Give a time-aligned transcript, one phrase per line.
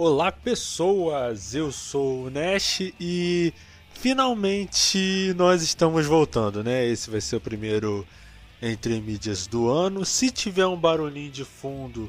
[0.00, 3.52] Olá pessoas, eu sou o Nash e
[3.94, 6.86] finalmente nós estamos voltando, né?
[6.86, 8.06] Esse vai ser o primeiro
[8.62, 10.04] entre mídias do ano.
[10.04, 12.08] Se tiver um barulhinho de fundo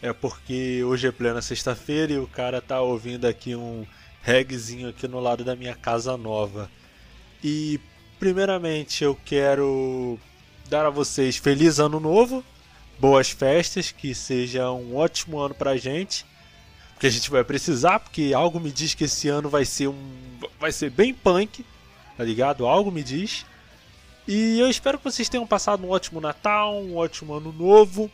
[0.00, 3.84] é porque hoje é plena sexta-feira e o cara tá ouvindo aqui um
[4.22, 6.70] regzinho aqui no lado da minha casa nova.
[7.42, 7.80] E
[8.20, 10.16] primeiramente eu quero
[10.68, 12.44] dar a vocês feliz ano novo,
[13.00, 16.24] boas festas, que seja um ótimo ano pra gente
[16.98, 20.26] que a gente vai precisar, porque algo me diz que esse ano vai ser um
[20.58, 21.64] vai ser bem punk,
[22.16, 22.66] tá ligado?
[22.66, 23.44] Algo me diz.
[24.26, 28.10] E eu espero que vocês tenham passado um ótimo Natal, um ótimo ano novo.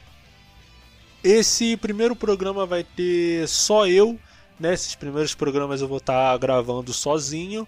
[1.23, 4.19] Esse primeiro programa vai ter só eu,
[4.59, 4.75] né?
[4.99, 7.67] Primeiros programas eu vou estar tá gravando sozinho.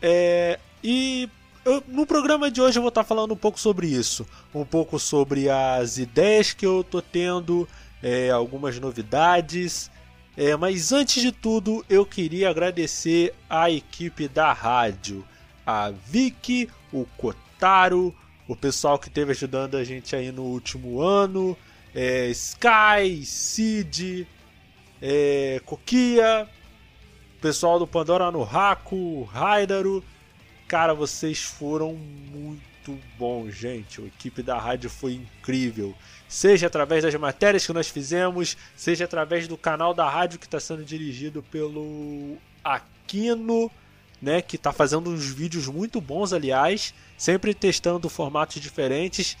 [0.00, 1.28] É, e
[1.64, 4.64] eu, no programa de hoje eu vou estar tá falando um pouco sobre isso, um
[4.64, 7.68] pouco sobre as ideias que eu tô tendo,
[8.02, 9.90] é, algumas novidades,
[10.36, 15.24] é, mas antes de tudo, eu queria agradecer a equipe da rádio,
[15.66, 18.14] a Vicky, o Kotaro,
[18.48, 21.56] o pessoal que esteve ajudando a gente aí no último ano,
[21.94, 24.26] é, Sky, Cid,
[25.00, 26.48] é, Kokia,
[27.40, 30.02] pessoal do Pandora no Haku, Raidaru.
[30.66, 34.00] Cara, vocês foram muito bons, gente.
[34.00, 35.94] A equipe da rádio foi incrível
[36.32, 40.58] seja através das matérias que nós fizemos, seja através do canal da rádio que está
[40.58, 43.70] sendo dirigido pelo Aquino,
[44.20, 49.36] né, que está fazendo uns vídeos muito bons, aliás, sempre testando formatos diferentes.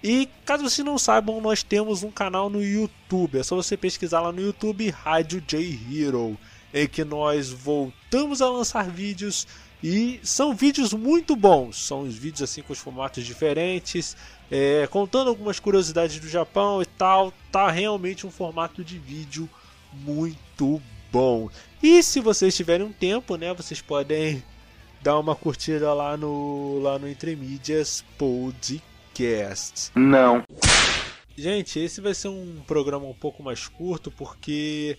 [0.00, 3.40] E caso vocês não saibam, nós temos um canal no YouTube.
[3.40, 6.38] É só você pesquisar lá no YouTube Rádio J Hero,
[6.72, 9.44] em que nós voltamos a lançar vídeos
[9.82, 11.76] e são vídeos muito bons.
[11.76, 14.16] São os vídeos assim com os formatos diferentes,
[14.50, 17.32] é, contando algumas curiosidades do Japão e tal.
[17.52, 19.48] Tá realmente um formato de vídeo
[19.92, 21.48] muito bom.
[21.82, 24.42] E se vocês tiverem um tempo, né, vocês podem
[25.00, 29.92] dar uma curtida lá no lá no Entremídias Podcast.
[29.94, 30.42] Não.
[31.36, 34.98] Gente, esse vai ser um programa um pouco mais curto porque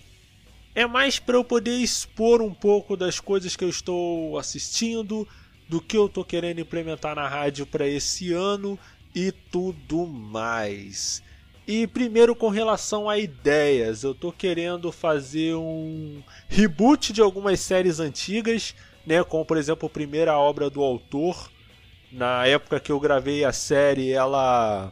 [0.75, 5.27] é mais para eu poder expor um pouco das coisas que eu estou assistindo,
[5.67, 8.77] do que eu estou querendo implementar na rádio para esse ano
[9.13, 11.21] e tudo mais.
[11.67, 17.99] E primeiro com relação a ideias, eu estou querendo fazer um reboot de algumas séries
[17.99, 18.73] antigas,
[19.05, 21.51] né, como por exemplo a primeira obra do autor.
[22.11, 24.91] Na época que eu gravei a série, ela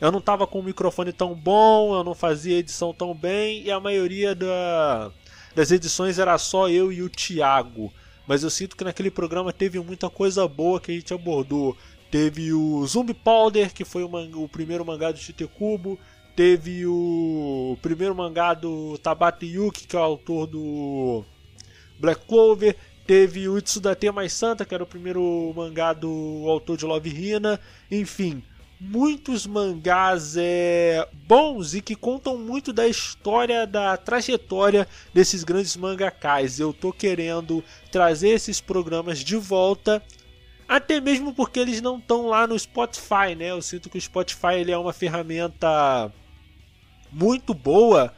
[0.00, 3.70] eu não estava com o microfone tão bom, eu não fazia edição tão bem e
[3.70, 5.10] a maioria da
[5.54, 7.92] das edições era só eu e o Thiago.
[8.28, 11.76] Mas eu sinto que naquele programa teve muita coisa boa que a gente abordou.
[12.10, 15.98] Teve o Zumbi Powder, que foi o, o primeiro mangá do Chite Kubo.
[16.36, 21.24] Teve o primeiro mangá do Tabata Yuki, que é o autor do
[21.98, 22.76] Black Clover.
[23.06, 27.58] Teve o Itsudate Mais Santa, que era o primeiro mangá do autor de Love Hina.
[27.90, 28.42] Enfim,
[28.80, 36.60] muitos mangás é, bons e que contam muito da história, da trajetória desses grandes mangakais.
[36.60, 40.02] Eu tô querendo trazer esses programas de volta,
[40.68, 43.50] até mesmo porque eles não estão lá no Spotify, né?
[43.50, 46.12] Eu sinto que o Spotify ele é uma ferramenta
[47.10, 48.14] muito boa.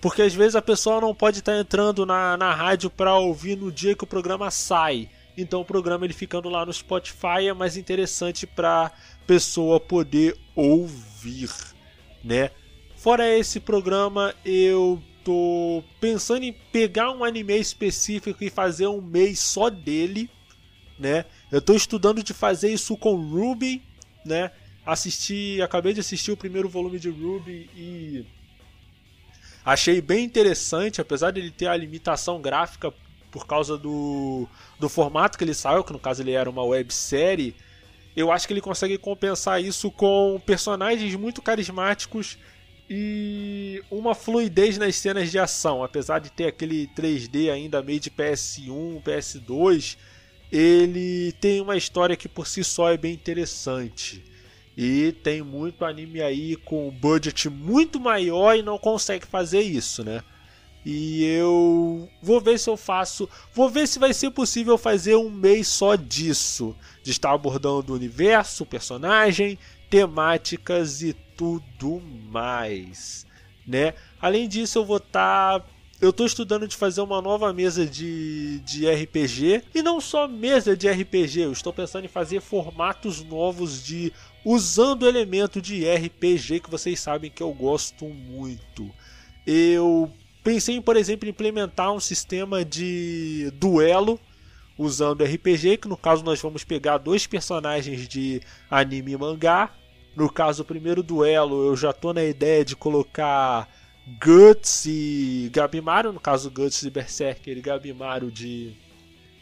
[0.00, 3.72] Porque às vezes a pessoa não pode estar entrando na, na rádio para ouvir no
[3.72, 5.08] dia que o programa sai.
[5.36, 8.90] Então o programa ele ficando lá no Spotify é mais interessante para
[9.26, 11.50] pessoa poder ouvir,
[12.22, 12.50] né?
[12.96, 19.38] Fora esse programa, eu tô pensando em pegar um anime específico e fazer um mês
[19.40, 20.30] só dele,
[20.98, 21.24] né?
[21.50, 23.82] Eu tô estudando de fazer isso com Ruby,
[24.24, 24.50] né?
[24.84, 28.24] Assisti, acabei de assistir o primeiro volume de Ruby e
[29.64, 32.94] achei bem interessante, apesar de ele ter a limitação gráfica
[33.32, 34.48] por causa do,
[34.78, 37.54] do formato que ele saiu, que no caso ele era uma websérie,
[38.16, 42.38] eu acho que ele consegue compensar isso com personagens muito carismáticos
[42.88, 45.84] e uma fluidez nas cenas de ação.
[45.84, 49.98] Apesar de ter aquele 3D ainda meio de PS1, PS2,
[50.50, 54.24] ele tem uma história que por si só é bem interessante.
[54.76, 60.04] E tem muito anime aí com um budget muito maior e não consegue fazer isso,
[60.04, 60.22] né?
[60.84, 63.28] E eu vou ver se eu faço.
[63.52, 66.76] Vou ver se vai ser possível fazer um mês só disso.
[67.06, 69.56] De estar abordando o universo, personagem,
[69.88, 73.24] temáticas e tudo mais.
[73.64, 73.94] Né?
[74.20, 75.60] Além disso, eu vou estar.
[75.60, 75.66] Tá,
[76.00, 79.62] eu estou estudando de fazer uma nova mesa de, de RPG.
[79.72, 84.12] E não só mesa de RPG, eu estou pensando em fazer formatos novos de.
[84.44, 88.90] usando elemento de RPG que vocês sabem que eu gosto muito.
[89.46, 90.12] Eu
[90.46, 94.16] Pensei em, por exemplo, implementar um sistema de duelo
[94.78, 98.40] usando RPG, que no caso nós vamos pegar dois personagens de
[98.70, 99.70] anime e mangá.
[100.14, 103.68] No caso, o primeiro duelo, eu já tô na ideia de colocar
[104.22, 108.76] Guts e Gabimaru, no caso Guts e Berserker e Gabimaru de,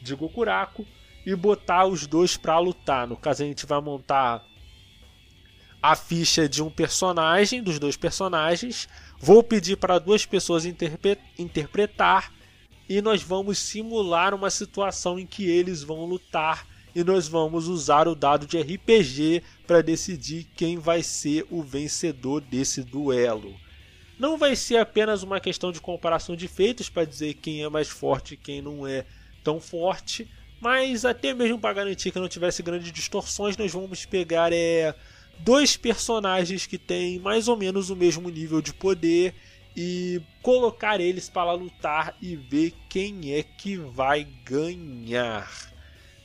[0.02, 0.86] de Gokuraku,
[1.24, 3.06] e botar os dois para lutar.
[3.06, 4.44] No caso, a gente vai montar
[5.82, 8.88] a ficha de um personagem, dos dois personagens.
[9.20, 12.32] Vou pedir para duas pessoas interpretar
[12.88, 18.06] e nós vamos simular uma situação em que eles vão lutar e nós vamos usar
[18.06, 23.54] o dado de RPG para decidir quem vai ser o vencedor desse duelo.
[24.18, 27.88] Não vai ser apenas uma questão de comparação de feitos para dizer quem é mais
[27.88, 29.04] forte e quem não é
[29.42, 30.28] tão forte,
[30.60, 34.94] mas até mesmo para garantir que não tivesse grandes distorções, nós vamos pegar é,
[35.40, 39.34] dois personagens que têm mais ou menos o mesmo nível de poder
[39.76, 45.50] e colocar eles para lutar e ver quem é que vai ganhar.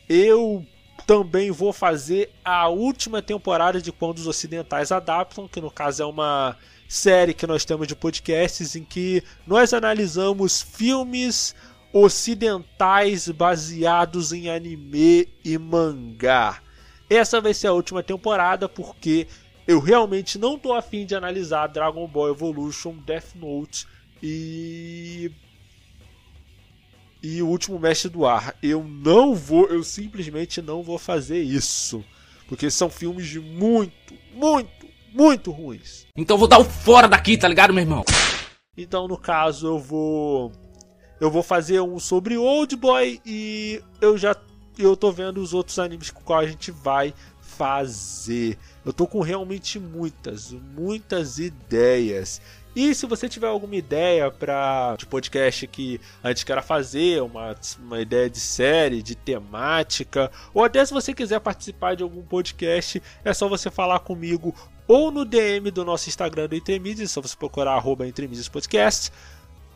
[0.07, 0.65] Eu
[1.05, 6.05] também vou fazer a última temporada de Quando os Ocidentais Adaptam, que no caso é
[6.05, 6.57] uma
[6.87, 11.55] série que nós temos de podcasts em que nós analisamos filmes
[11.93, 16.61] ocidentais baseados em anime e mangá.
[17.09, 19.27] Essa vai ser a última temporada porque
[19.69, 23.85] eu realmente não tô afim de analisar Dragon Ball Evolution, Death Note
[24.21, 25.31] e
[27.21, 28.55] e o último mestre do ar.
[28.63, 32.03] Eu não vou, eu simplesmente não vou fazer isso,
[32.47, 36.07] porque são filmes de muito, muito, muito ruins.
[36.15, 38.03] Então eu vou dar o fora daqui, tá ligado, meu irmão?
[38.75, 40.51] Então no caso eu vou
[41.21, 44.35] eu vou fazer um sobre Old Boy e eu já
[44.79, 47.13] eu tô vendo os outros animes com qual a gente vai
[47.59, 48.57] fazer.
[48.85, 52.41] Eu tô com realmente muitas, muitas ideias.
[52.73, 57.53] E se você tiver alguma ideia para de podcast que a gente queira fazer, uma,
[57.77, 63.03] uma ideia de série, de temática, ou até se você quiser participar de algum podcast,
[63.25, 64.55] é só você falar comigo
[64.87, 68.05] ou no DM do nosso Instagram do Entremídias, é só você procurar arroba
[68.51, 69.11] Podcast,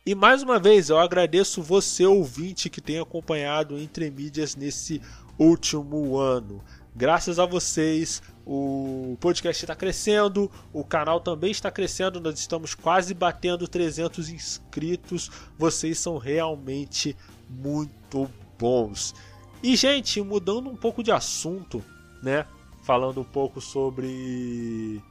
[0.05, 5.01] E mais uma vez eu agradeço você, ouvinte, que tem acompanhado Entre Mídias nesse
[5.39, 6.61] último ano.
[6.93, 13.13] Graças a vocês, o podcast está crescendo, o canal também está crescendo, nós estamos quase
[13.13, 15.31] batendo 300 inscritos.
[15.57, 17.15] Vocês são realmente
[17.49, 18.29] muito
[18.59, 19.15] bons.
[19.63, 21.81] E, gente, mudando um pouco de assunto,
[22.21, 22.45] né?
[22.83, 25.01] Falando um pouco sobre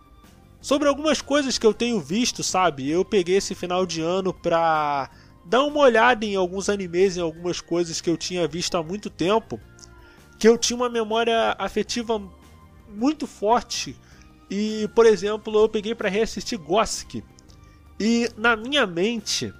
[0.63, 2.89] sobre algumas coisas que eu tenho visto, sabe?
[2.89, 5.11] Eu peguei esse final de ano pra
[5.45, 9.11] dar uma olhada em alguns animes, em algumas coisas que eu tinha visto há muito
[9.11, 9.61] tempo,
[10.39, 12.23] que eu tinha uma memória afetiva
[12.89, 13.97] muito forte.
[14.49, 17.25] E, por exemplo, eu peguei para reassistir Gothic.
[17.99, 19.53] E na minha mente,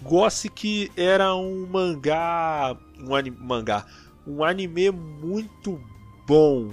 [0.00, 3.84] Gothic era um mangá, um anime, mangá,
[4.26, 5.78] um anime muito
[6.26, 6.70] bom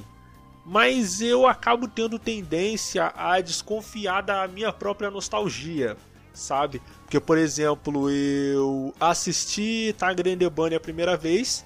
[0.65, 5.95] mas eu acabo tendo tendência a desconfiar da minha própria nostalgia,
[6.33, 6.81] sabe?
[7.03, 11.63] Porque, por exemplo, eu assisti the Bunny a primeira vez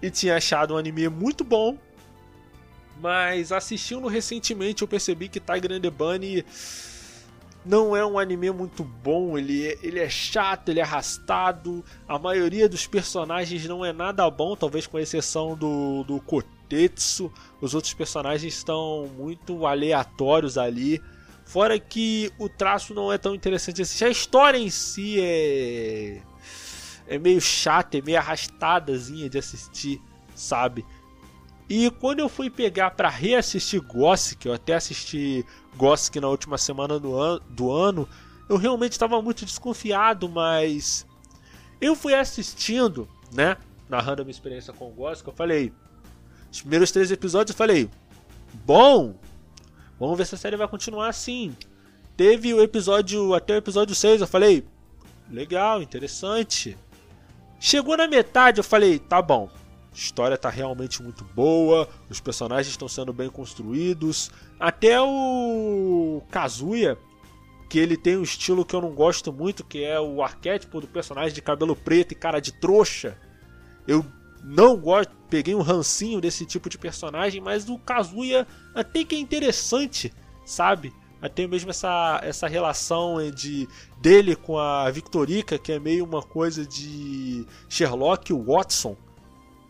[0.00, 1.76] e tinha achado um anime muito bom,
[3.00, 6.44] mas assistindo recentemente eu percebi que the Bunny
[7.66, 12.18] não é um anime muito bom, ele é, ele é chato, ele é arrastado, a
[12.20, 16.20] maioria dos personagens não é nada bom, talvez com exceção do, do
[17.60, 21.00] Os outros personagens estão muito aleatórios ali.
[21.44, 24.04] Fora que o traço não é tão interessante assim.
[24.04, 26.22] A história em si é.
[27.06, 30.00] É meio chata, é meio arrastadazinha de assistir,
[30.34, 30.84] sabe?
[31.68, 35.44] E quando eu fui pegar para reassistir Gothic, eu até assisti
[35.76, 38.08] Gothic na última semana do, an do ano,
[38.48, 41.06] eu realmente estava muito desconfiado, mas
[41.80, 43.56] eu fui assistindo, né?
[43.88, 45.72] Narrando a minha experiência com Gothic, eu falei.
[46.52, 47.88] Os primeiros três episódios eu falei.
[48.66, 49.14] Bom,
[49.98, 51.56] vamos ver se a série vai continuar assim.
[52.14, 54.62] Teve o episódio, até o episódio 6, eu falei.
[55.30, 56.76] Legal, interessante.
[57.58, 59.48] Chegou na metade, eu falei, tá bom,
[59.94, 64.30] história está realmente muito boa, os personagens estão sendo bem construídos.
[64.60, 66.98] Até o Kazuya,
[67.70, 70.86] que ele tem um estilo que eu não gosto muito, que é o arquétipo do
[70.86, 73.16] personagem de cabelo preto e cara de trouxa.
[73.86, 74.04] Eu
[74.42, 79.18] não gosto, peguei um rancinho desse tipo de personagem, mas o Kazuya até que é
[79.18, 80.12] interessante,
[80.44, 80.92] sabe?
[81.20, 83.68] Até mesmo essa, essa relação de
[84.00, 88.96] dele com a Victorica, que é meio uma coisa de Sherlock Watson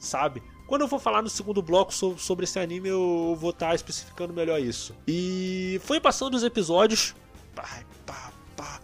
[0.02, 0.42] sabe?
[0.66, 4.32] Quando eu for falar no segundo bloco sobre esse anime, eu vou estar tá especificando
[4.32, 4.94] melhor isso.
[5.06, 7.14] E foi passando os episódios.
[7.54, 8.80] Pá, pá, pá.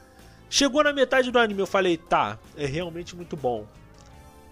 [0.49, 3.67] Chegou na metade do anime, eu falei, tá, é realmente muito bom.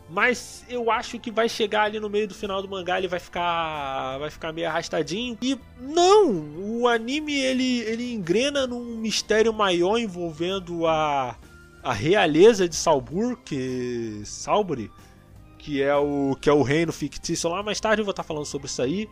[0.09, 3.19] Mas eu acho que vai chegar ali no meio do final do mangá, ele vai
[3.19, 5.37] ficar vai ficar meio arrastadinho.
[5.43, 11.37] E não, o anime ele ele engrena num mistério maior envolvendo a
[11.83, 14.91] a realeza de Salbur, que Salbury,
[15.59, 17.63] que é o que é o reino fictício lá.
[17.63, 19.09] Mais tarde eu vou estar falando sobre isso aí.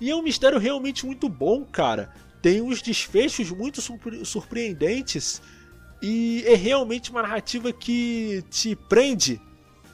[0.00, 2.10] E é um mistério realmente muito bom, cara.
[2.40, 5.42] Tem uns desfechos muito surpre surpreendentes
[6.00, 9.40] e é realmente uma narrativa que te prende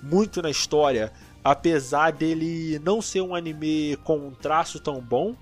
[0.04, 5.34] muito na história, apesar dele não ser um anime com um traço tão bom.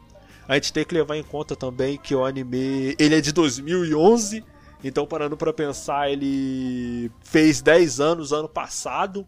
[0.48, 4.44] A gente tem que levar em conta também que o anime ele é de 2011,
[4.82, 9.26] então parando para pensar, ele fez 10 anos ano passado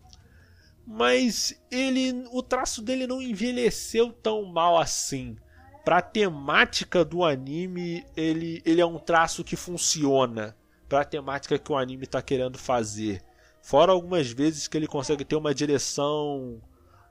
[0.87, 5.37] mas ele o traço dele não envelheceu tão mal assim.
[5.85, 10.57] Pra temática do anime, ele, ele é um traço que funciona.
[10.89, 13.23] Pra temática que o anime tá querendo fazer.
[13.65, 16.61] Fora algumas vezes que ele consegue ter uma direção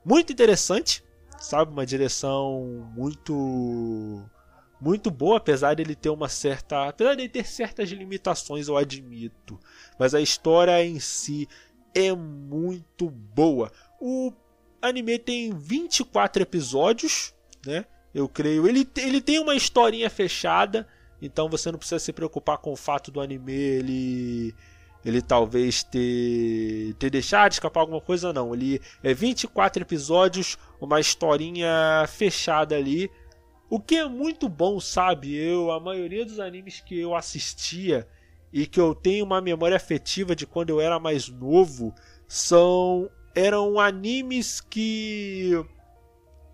[0.04, 1.02] muito interessante,
[1.36, 1.72] sabe?
[1.72, 4.22] Uma direção muito
[4.80, 9.58] muito boa, apesar dele ter uma certa, apesar ter certas limitações, eu admito.
[9.98, 11.48] Mas a história em si
[11.92, 13.72] é muito boa.
[14.00, 14.32] O
[14.80, 17.34] anime tem 24 episódios,
[17.66, 17.84] né?
[18.14, 18.68] Eu creio.
[18.68, 20.86] Ele, ele tem uma historinha fechada,
[21.20, 24.54] então você não precisa se preocupar com o fato do anime ele
[25.04, 28.54] ele talvez ter, ter deixado de escapar alguma coisa, não.
[28.54, 33.10] Ele é 24 episódios, uma historinha fechada ali.
[33.68, 35.34] O que é muito bom, sabe?
[35.34, 38.06] Eu, a maioria dos animes que eu assistia,
[38.54, 41.92] e que eu tenho uma memória afetiva de quando eu era mais novo
[42.28, 45.50] são eram animes que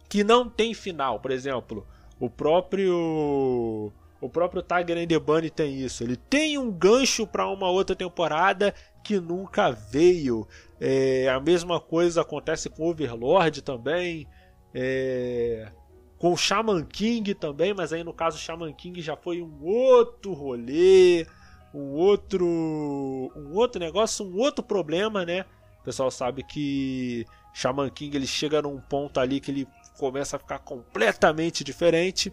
[0.08, 1.86] que não tem final, por exemplo,
[2.18, 6.02] o próprio o próprio Tiger and the Bunny tem isso.
[6.04, 10.46] Ele tem um gancho para uma outra temporada que nunca veio.
[10.80, 14.26] É, a mesma coisa acontece com Overlord também.
[14.74, 15.70] É,
[16.18, 21.26] com Shaman King também, mas aí no caso Shaman King já foi um outro rolê
[21.72, 25.44] um outro um outro negócio, um outro problema, né?
[25.80, 27.24] O pessoal sabe que
[27.54, 32.32] Shaman King ele chega num ponto ali que ele começa a ficar completamente diferente.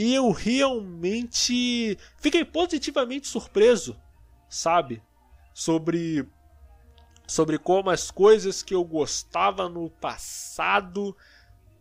[0.00, 3.94] E eu realmente fiquei positivamente surpreso,
[4.48, 5.02] sabe?
[5.52, 6.26] Sobre
[7.26, 11.14] sobre como as coisas que eu gostava no passado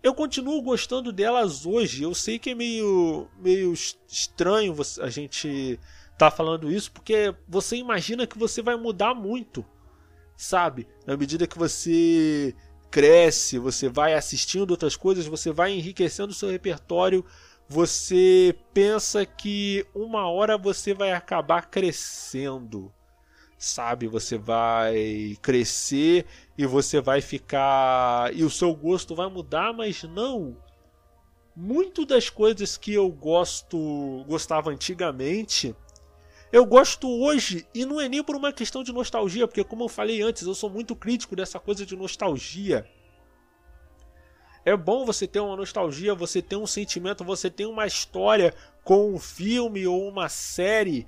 [0.04, 2.04] eu continuo gostando delas hoje.
[2.04, 5.80] Eu sei que é meio meio estranho a gente
[6.18, 9.66] tá falando isso porque você imagina que você vai mudar muito,
[10.36, 10.86] sabe?
[11.08, 12.54] Na medida que você
[12.92, 17.26] cresce, você vai assistindo outras coisas, você vai enriquecendo o seu repertório,
[17.70, 22.92] você pensa que uma hora você vai acabar crescendo,
[23.58, 24.08] sabe?
[24.08, 26.26] Você vai crescer
[26.58, 28.36] e você vai ficar.
[28.36, 30.58] e o seu gosto vai mudar, mas não.
[31.56, 35.76] Muito das coisas que eu gosto gostava antigamente
[36.52, 39.90] eu gosto hoje, e não é nem por uma questão de nostalgia, porque, como eu
[39.90, 42.90] falei antes, eu sou muito crítico dessa coisa de nostalgia.
[44.66, 49.14] É bom você ter uma nostalgia, você ter um sentimento, você ter uma história com
[49.14, 51.08] um filme ou uma série,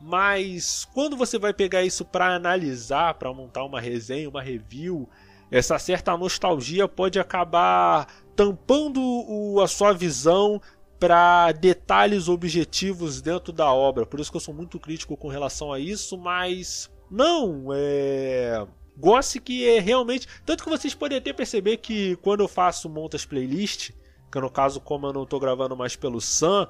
[0.00, 5.08] mas quando você vai pegar isso para analisar, para montar uma resenha, uma review,
[5.50, 10.60] essa certa nostalgia pode acabar tampando o, a sua visão
[10.98, 14.06] para detalhes objetivos dentro da obra.
[14.06, 19.66] Por isso que eu sou muito crítico com relação a isso, mas não, é Gothic
[19.66, 20.28] é realmente.
[20.44, 23.90] Tanto que vocês podem até perceber que quando eu faço montas playlist,
[24.30, 26.68] que no caso, como eu não estou gravando mais pelo Sam,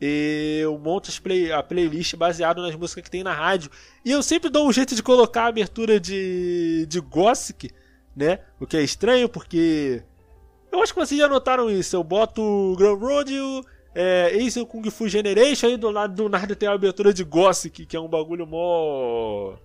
[0.00, 3.70] eu monto play, a playlist baseado nas músicas que tem na rádio.
[4.04, 7.70] E eu sempre dou um jeito de colocar a abertura de, de Gothic,
[8.14, 8.40] né?
[8.60, 10.02] O que é estranho porque.
[10.70, 11.96] Eu acho que vocês já notaram isso.
[11.96, 16.68] Eu boto Grand Rodeo, é, Ace Kung Fu Generation, aí do lado do nada tem
[16.68, 19.56] a abertura de Gothic, que é um bagulho mó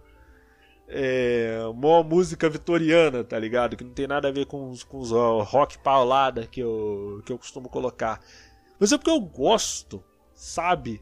[0.96, 3.76] é, uma música vitoriana, tá ligado?
[3.76, 7.32] Que não tem nada a ver com os, com os rock paulada que eu, que
[7.32, 8.22] eu costumo colocar.
[8.80, 10.04] Mas é porque eu gosto,
[10.36, 11.02] sabe?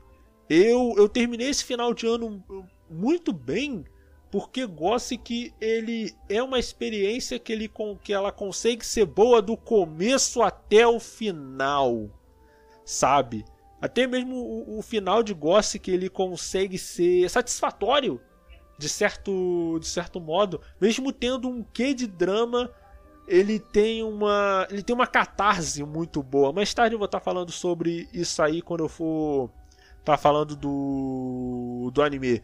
[0.49, 2.41] Eu, eu terminei esse final de ano
[2.89, 3.83] muito bem
[4.31, 4.65] porque
[5.21, 7.69] que ele é uma experiência que, ele,
[8.01, 12.09] que ela consegue ser boa do começo até o final,
[12.85, 13.43] sabe?
[13.81, 18.21] Até mesmo o, o final de Gothic ele consegue ser satisfatório
[18.81, 22.67] de certo, de certo modo, mesmo tendo um quê de drama,
[23.27, 26.51] ele tem uma, ele tem uma catarse muito boa.
[26.51, 29.51] Mais tarde eu vou estar falando sobre isso aí quando eu for
[29.99, 32.41] estar falando do do anime.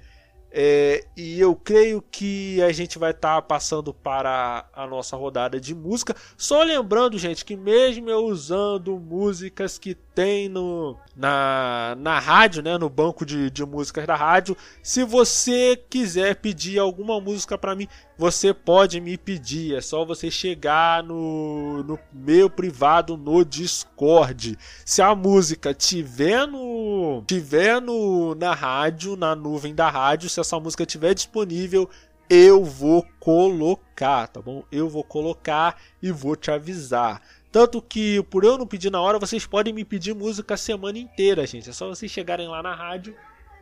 [0.59, 5.59] É, e eu creio que a gente vai estar tá passando para a nossa rodada
[5.59, 6.15] de música.
[6.35, 12.75] Só lembrando, gente, que mesmo eu usando músicas que tem no, na, na rádio, né,
[12.75, 17.87] no banco de, de músicas da rádio, se você quiser pedir alguma música para mim,
[18.17, 19.75] você pode me pedir.
[19.75, 24.57] É só você chegar no, no meu privado no Discord.
[24.83, 30.59] Se a música tiver no tiver no, na rádio, na nuvem da rádio, se essa
[30.59, 31.89] música estiver disponível,
[32.29, 34.63] eu vou colocar, tá bom?
[34.71, 37.21] Eu vou colocar e vou te avisar.
[37.51, 40.99] Tanto que, por eu não pedir na hora, vocês podem me pedir música a semana
[40.99, 41.69] inteira, gente.
[41.69, 43.15] É só vocês chegarem lá na rádio,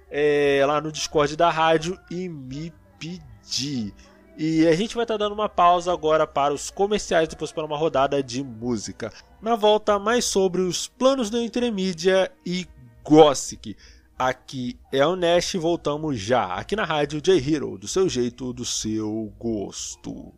[0.10, 3.93] é, lá no Discord da rádio e me pedir.
[4.38, 7.65] E a gente vai estar tá dando uma pausa agora para os comerciais, depois para
[7.65, 9.12] uma rodada de música.
[9.41, 12.67] Na volta, mais sobre os planos da Intermídia e
[13.04, 13.78] Gothic.
[14.17, 19.32] Aqui é o Nash, voltamos já, aqui na rádio J-Hero, do seu jeito, do seu
[19.38, 20.34] gosto.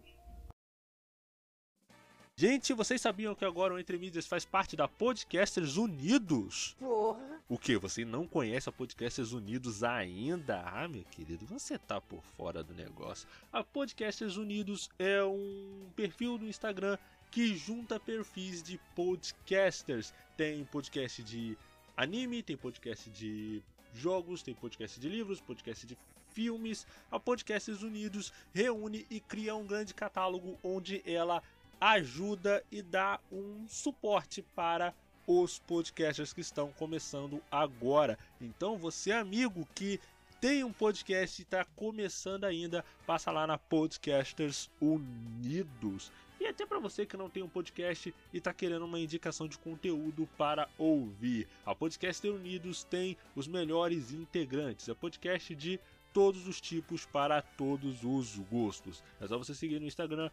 [2.39, 6.75] Gente, vocês sabiam que agora o Entre Mídias faz parte da Podcasters Unidos?
[6.77, 7.41] Porra.
[7.49, 7.75] O que?
[7.77, 10.61] Você não conhece a Podcasters Unidos ainda?
[10.61, 13.27] Ah, meu querido, você tá por fora do negócio.
[13.51, 16.99] A Podcasters Unidos é um perfil no Instagram
[17.31, 20.13] que junta perfis de podcasters.
[20.37, 21.57] Tem podcast de
[21.97, 23.63] anime, tem podcast de
[23.95, 25.97] jogos, tem podcast de livros, podcast de
[26.37, 26.85] filmes.
[27.09, 31.41] A Podcasters Unidos reúne e cria um grande catálogo onde ela
[31.79, 34.93] ajuda e dá um suporte para
[35.25, 38.17] os podcasters que estão começando agora.
[38.39, 39.99] Então, você, amigo que
[40.39, 46.11] tem um podcast e está começando ainda, passa lá na Podcasters Unidos.
[46.39, 49.57] E até para você que não tem um podcast e está querendo uma indicação de
[49.57, 51.47] conteúdo para ouvir.
[51.65, 54.87] A Podcaster Unidos tem os melhores integrantes.
[54.87, 55.79] É podcast de
[56.13, 59.03] todos os tipos para todos os gostos.
[59.19, 60.31] É só você seguir no Instagram,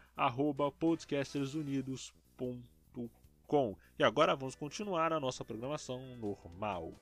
[0.81, 3.77] podcastersunidos.com.
[3.99, 6.95] E agora vamos continuar a nossa programação normal.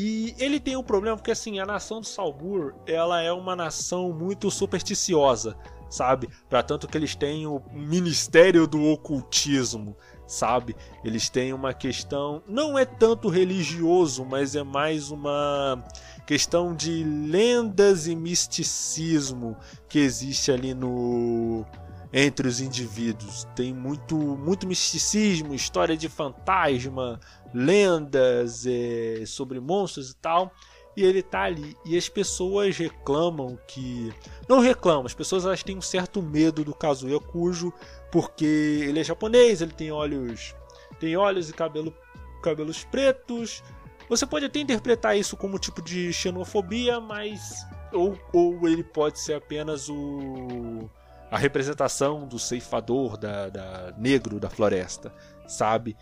[0.00, 4.12] E ele tem um problema porque assim, a nação do Salbur, ela é uma nação
[4.12, 5.56] muito supersticiosa,
[5.90, 6.28] sabe?
[6.48, 9.96] Para tanto que eles têm o Ministério do Ocultismo,
[10.28, 10.76] sabe?
[11.02, 15.82] Eles têm uma questão, não é tanto religioso, mas é mais uma
[16.26, 19.56] questão de lendas e misticismo
[19.88, 21.64] que existe ali no
[22.12, 23.44] entre os indivíduos.
[23.56, 27.18] Tem muito muito misticismo, história de fantasma,
[27.52, 30.52] lendas é, sobre monstros e tal.
[30.96, 31.76] E ele tá ali.
[31.84, 34.12] E as pessoas reclamam que.
[34.48, 37.72] Não reclamam, as pessoas elas têm um certo medo do Kazuya Kujo
[38.10, 38.44] porque
[38.88, 40.54] ele é japonês, ele tem olhos,
[40.98, 41.94] tem olhos e cabelo,
[42.42, 43.62] cabelos pretos.
[44.08, 49.18] Você pode até interpretar isso como um tipo de xenofobia, mas ou, ou ele pode
[49.20, 50.88] ser apenas o
[51.30, 55.12] a representação do ceifador da, da negro da floresta,
[55.46, 55.96] sabe?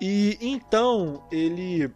[0.00, 1.92] E então ele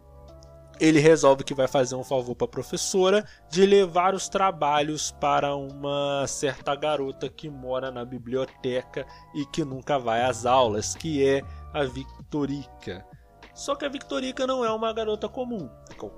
[0.79, 5.55] ele resolve que vai fazer um favor para a professora de levar os trabalhos para
[5.55, 11.41] uma certa garota que mora na biblioteca e que nunca vai às aulas, que é
[11.73, 13.05] a Victorica.
[13.53, 15.69] Só que a Victorica não é uma garota comum,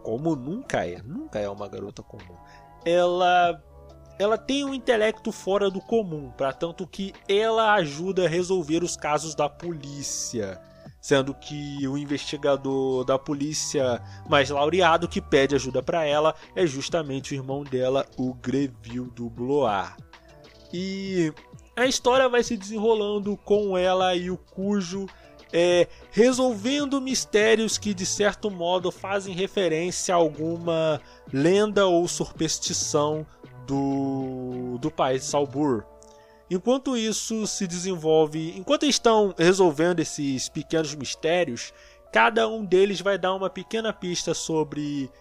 [0.03, 2.37] como nunca é, nunca é uma garota comum.
[2.85, 3.61] Ela
[4.19, 8.97] ela tem um intelecto fora do comum, para tanto que ela ajuda a resolver os
[8.97, 10.59] casos da polícia
[11.01, 17.33] sendo que o investigador da polícia mais laureado que pede ajuda para ela é justamente
[17.33, 19.89] o irmão dela, o Greville do Blois.
[20.73, 21.33] E
[21.75, 25.07] a história vai se desenrolando com ela e o Cujo
[25.51, 33.25] é, resolvendo mistérios que de certo modo fazem referência a alguma lenda ou superstição
[33.65, 35.83] do, do país de Salbur.
[36.49, 41.71] Enquanto isso se desenvolve, enquanto estão resolvendo esses pequenos mistérios,
[42.11, 45.11] cada um deles vai dar uma pequena pista sobre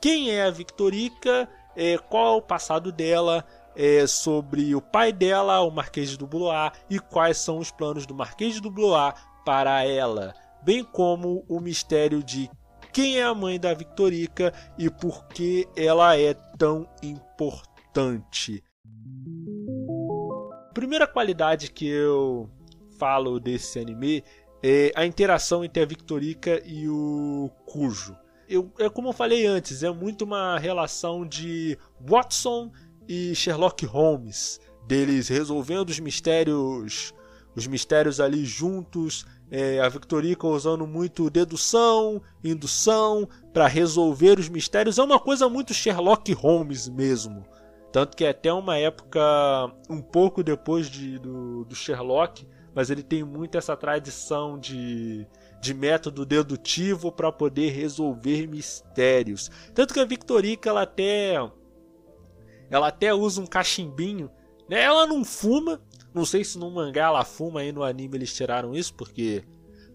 [0.00, 3.44] quem é a Victorica, é, qual é o passado dela,
[3.74, 8.14] é, sobre o pai dela, o Marquês de Dublois, e quais são os planos do
[8.14, 12.48] Marquês de Dublois para ela, bem como o mistério de
[12.92, 18.62] quem é a mãe da Victorica e por que ela é tão importante
[20.76, 22.50] primeira qualidade que eu
[22.98, 24.22] falo desse anime
[24.62, 28.14] é a interação entre a Victorica e o Cujo.
[28.46, 32.70] Eu, é como eu falei antes, é muito uma relação de Watson
[33.08, 37.14] e Sherlock Holmes, deles resolvendo os mistérios,
[37.54, 44.98] os mistérios ali juntos, é, a Victorica usando muito dedução, indução para resolver os mistérios.
[44.98, 47.46] É uma coisa muito Sherlock Holmes mesmo.
[47.96, 49.18] Tanto que é até uma época
[49.88, 55.26] um pouco depois de, do, do Sherlock, mas ele tem muito essa tradição de,
[55.62, 59.50] de método dedutivo para poder resolver mistérios.
[59.74, 61.36] Tanto que a Victorica ela até
[62.68, 64.30] ela até usa um cachimbinho,
[64.68, 64.82] né?
[64.82, 65.80] Ela não fuma,
[66.12, 69.42] não sei se no mangá ela fuma aí no anime eles tiraram isso porque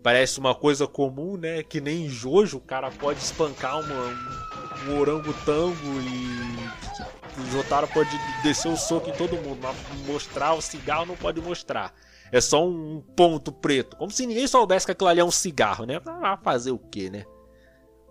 [0.01, 1.61] parece uma coisa comum, né?
[1.61, 4.50] Que nem em Jojo o cara pode espancar uma, um,
[4.87, 8.09] um orangotango e o Jotaro pode
[8.43, 11.93] descer o soco em todo mundo, mas mostrar o cigarro não pode mostrar.
[12.31, 13.97] É só um ponto preto.
[13.97, 15.99] Como se ninguém soubesse que aquilo ali é um cigarro, né?
[15.99, 17.25] Vai fazer o que, né?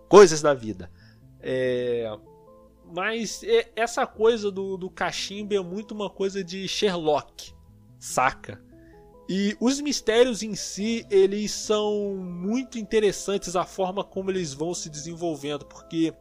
[0.08, 0.90] Coisas da vida.
[1.40, 2.10] É...
[2.92, 3.40] Mas
[3.76, 7.54] essa coisa do, do cachimbo é muito uma coisa de Sherlock,
[7.98, 8.60] saca?
[9.28, 14.90] E os mistérios em si, eles são muito interessantes a forma como eles vão se
[14.90, 16.12] desenvolvendo, porque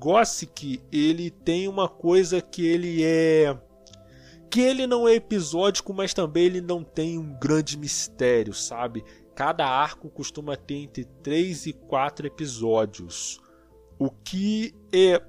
[0.00, 3.54] Gossick, ele tem uma coisa que ele é
[4.50, 9.04] que ele não é episódico, mas também ele não tem um grande mistério, sabe?
[9.34, 13.40] Cada arco costuma ter entre 3 e 4 episódios.
[13.98, 15.22] O que é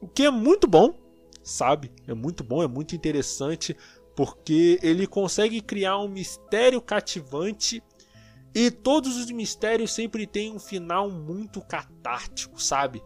[0.00, 0.94] o que é muito bom,
[1.42, 1.92] sabe?
[2.06, 3.76] É muito bom, é muito interessante,
[4.16, 7.82] porque ele consegue criar um mistério cativante
[8.54, 13.02] e todos os mistérios sempre têm um final muito catártico, sabe?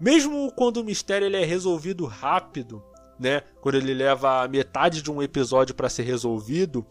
[0.00, 2.82] Mesmo quando o mistério ele é resolvido rápido,
[3.18, 3.42] né?
[3.60, 6.86] Quando ele leva metade de um episódio para ser resolvido,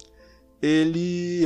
[0.61, 1.45] ele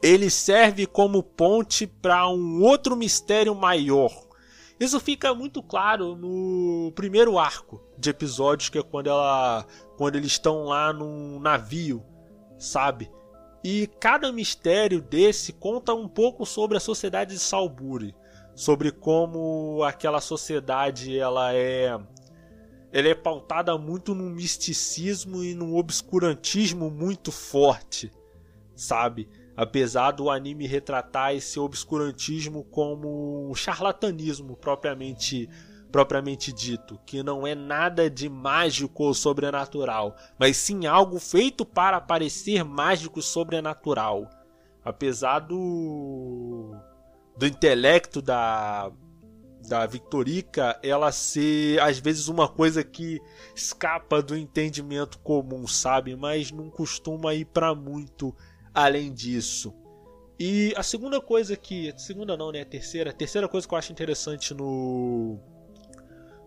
[0.00, 4.12] ele serve como ponte para um outro mistério maior.
[4.78, 10.32] Isso fica muito claro no primeiro arco de episódios, que é quando ela quando eles
[10.32, 12.04] estão lá num navio,
[12.56, 13.10] sabe?
[13.64, 18.14] E cada mistério desse conta um pouco sobre a sociedade de Salburi
[18.58, 21.96] sobre como aquela sociedade ela é
[22.90, 28.10] ela é pautada muito no misticismo e no obscurantismo muito forte,
[28.74, 29.28] sabe?
[29.56, 35.48] Apesar do anime retratar esse obscurantismo como um charlatanismo propriamente
[35.92, 42.00] propriamente dito, que não é nada de mágico ou sobrenatural, mas sim algo feito para
[42.00, 44.28] parecer mágico sobrenatural.
[44.84, 46.74] Apesar do
[47.38, 48.90] do intelecto da
[49.66, 53.20] da Victorica ela ser às vezes uma coisa que
[53.54, 56.16] escapa do entendimento comum, sabe?
[56.16, 58.34] Mas não costuma ir para muito
[58.72, 59.74] além disso.
[60.38, 61.92] E a segunda coisa que.
[61.96, 62.62] Segunda não, né?
[62.62, 63.10] A terceira.
[63.10, 65.38] A terceira coisa que eu acho interessante no.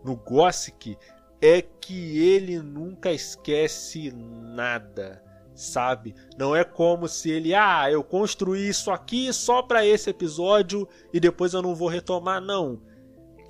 [0.04, 0.98] No Gossick
[1.42, 5.22] é que ele nunca esquece nada,
[5.62, 6.16] sabe?
[6.38, 11.20] Não é como se ele, ah, eu construí isso aqui só para esse episódio e
[11.20, 12.82] depois eu não vou retomar, não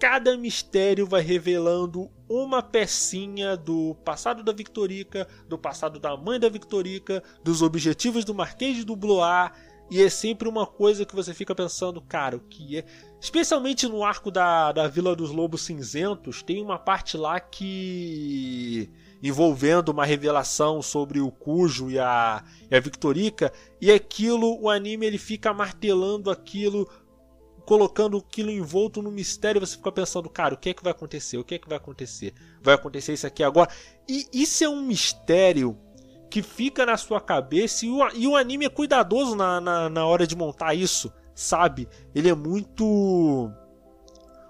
[0.01, 6.49] cada mistério vai revelando uma pecinha do passado da Victorica, do passado da mãe da
[6.49, 9.51] Victorica, dos objetivos do Marquês do Blois,
[9.91, 12.85] e é sempre uma coisa que você fica pensando, cara, o que é.
[13.19, 18.89] Especialmente no arco da, da Vila dos Lobos Cinzentos, tem uma parte lá que.
[19.21, 25.05] Envolvendo uma revelação sobre o Cujo e a, e a Victorica, e aquilo, o anime
[25.05, 26.89] ele fica martelando aquilo
[27.65, 31.37] colocando aquilo envolto no mistério, você fica pensando, cara, o que é que vai acontecer?
[31.37, 32.33] O que é que vai acontecer?
[32.61, 33.69] Vai acontecer isso aqui agora?
[34.07, 35.77] E isso é um mistério
[36.29, 40.05] que fica na sua cabeça e o, e o anime é cuidadoso na, na, na
[40.05, 41.87] hora de montar isso, sabe?
[42.15, 43.51] Ele é muito.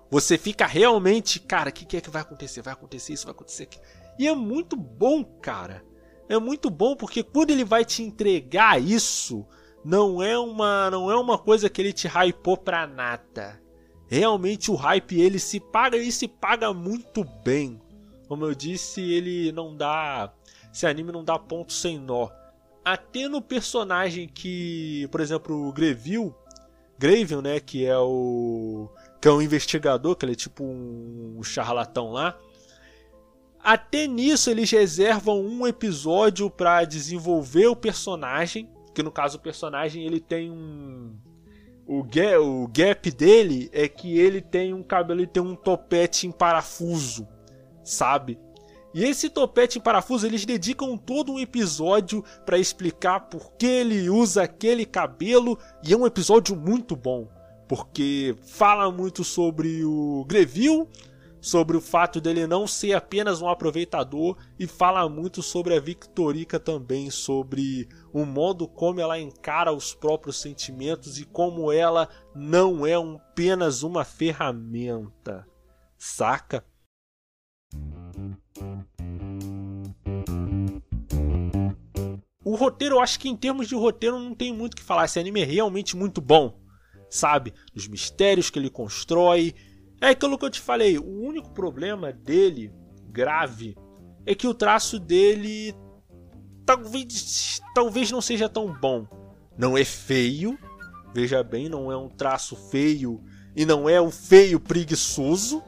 [0.10, 2.62] Você fica realmente, cara, o que, que é que vai acontecer?
[2.62, 3.84] Vai acontecer isso, vai acontecer aquilo.
[4.18, 5.84] E é muito bom, cara.
[6.30, 9.46] É muito bom porque quando ele vai te entregar isso,
[9.84, 13.62] não é uma não é uma coisa que ele te hypou pra nada.
[14.08, 17.82] Realmente o hype ele se paga e se paga muito bem.
[18.28, 20.32] Como eu disse, ele não dá
[20.74, 22.30] esse anime não dá ponto sem nó.
[22.84, 26.34] Até no personagem que, por exemplo, o Greville,
[26.98, 32.12] Greville, né, que é o que é um investigador, que ele é tipo um charlatão
[32.12, 32.38] lá.
[33.64, 40.06] Até nisso eles reservam um episódio para desenvolver o personagem que no caso o personagem
[40.06, 41.16] ele tem um
[41.88, 47.28] o gap, dele é que ele tem um cabelo e tem um topete em parafuso,
[47.84, 48.40] sabe?
[48.94, 54.10] E esse topete em parafuso eles dedicam todo um episódio para explicar por que ele
[54.10, 57.28] usa aquele cabelo e é um episódio muito bom,
[57.68, 60.88] porque fala muito sobre o Greville,
[61.42, 66.60] sobre o fato dele não ser apenas um aproveitador e fala muito sobre a Victorica
[66.60, 72.98] também, sobre o modo como ela encara os próprios sentimentos e como ela não é
[72.98, 75.48] um, apenas uma ferramenta.
[75.98, 76.64] Saca?
[82.44, 85.06] O roteiro, eu acho que em termos de roteiro não tem muito o que falar.
[85.06, 86.60] Esse anime é realmente muito bom,
[87.10, 87.54] sabe?
[87.76, 89.56] Os mistérios que ele constrói,
[90.02, 92.74] é aquilo que eu te falei, o único problema dele,
[93.08, 93.78] grave,
[94.26, 95.76] é que o traço dele
[96.66, 99.06] talvez, talvez não seja tão bom.
[99.58, 100.58] Não é feio,
[101.14, 103.22] veja bem, não é um traço feio
[103.56, 105.62] e não é o feio preguiçoso,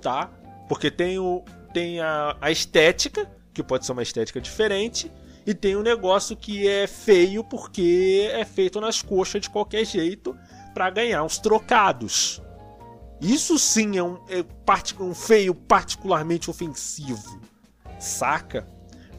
[0.00, 0.30] tá?
[0.68, 1.42] Porque tem, o,
[1.74, 5.10] tem a, a estética, que pode ser uma estética diferente,
[5.46, 10.34] e tem um negócio que é feio porque é feito nas coxas de qualquer jeito
[10.72, 12.40] para ganhar uns trocados.
[13.20, 14.44] Isso sim é um, é
[15.02, 17.40] um feio particularmente ofensivo.
[17.98, 18.66] Saca?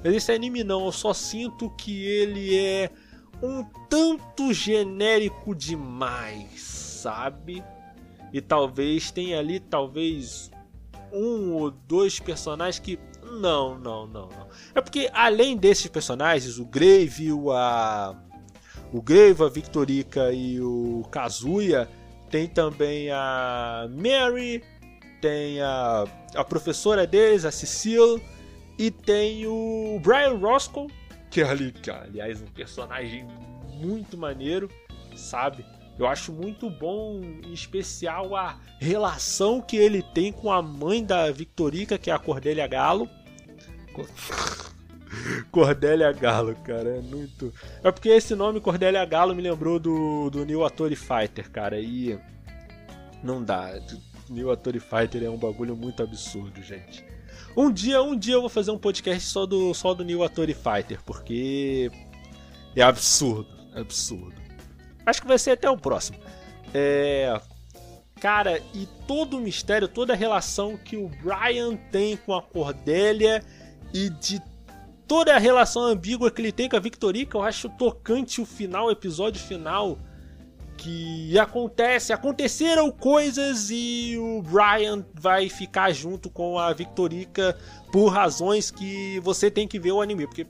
[0.03, 2.91] Mas esse anime não, eu só sinto que ele é
[3.41, 7.63] um tanto genérico demais, sabe?
[8.31, 10.51] E talvez tenha ali, talvez,
[11.11, 12.99] um ou dois personagens que.
[13.23, 14.47] Não, não, não, não.
[14.73, 18.15] É porque além desses personagens, o Grave, a.
[18.93, 21.89] O Grave, a Victorica e o Kazuya
[22.35, 24.61] tem também a Mary,
[25.21, 26.03] tem a,
[26.35, 28.21] a professora deles, a Cecile,
[28.77, 30.87] e tem o Brian Roscoe,
[31.31, 33.25] que, é ali, que aliás um personagem
[33.75, 34.69] muito maneiro,
[35.15, 35.65] sabe?
[35.97, 41.31] Eu acho muito bom, em especial, a relação que ele tem com a mãe da
[41.31, 43.09] Victorica, que é a Cordélia Galo.
[45.51, 47.53] Cordélia Galo, cara, é muito.
[47.83, 52.19] É porque esse nome Cordélia Galo me lembrou do, do New Attori Fighter, cara, e.
[53.23, 53.79] Não dá.
[54.29, 57.05] New Attori Fighter é um bagulho muito absurdo, gente.
[57.55, 60.53] Um dia, um dia eu vou fazer um podcast só do, só do New Attori
[60.53, 61.91] Fighter, porque.
[62.75, 64.35] É absurdo, é absurdo.
[65.05, 66.17] Acho que vai ser até o próximo.
[66.73, 67.39] É.
[68.19, 73.43] Cara, e todo o mistério, toda a relação que o Brian tem com a Cordélia
[73.93, 74.41] e de
[75.07, 78.87] toda a relação ambígua que ele tem com a Victorica, eu acho tocante o final,
[78.87, 79.97] o episódio final.
[80.77, 87.57] Que acontece, aconteceram coisas e o Brian vai ficar junto com a Victorica
[87.93, 90.27] por razões que você tem que ver o anime.
[90.27, 90.45] Porque,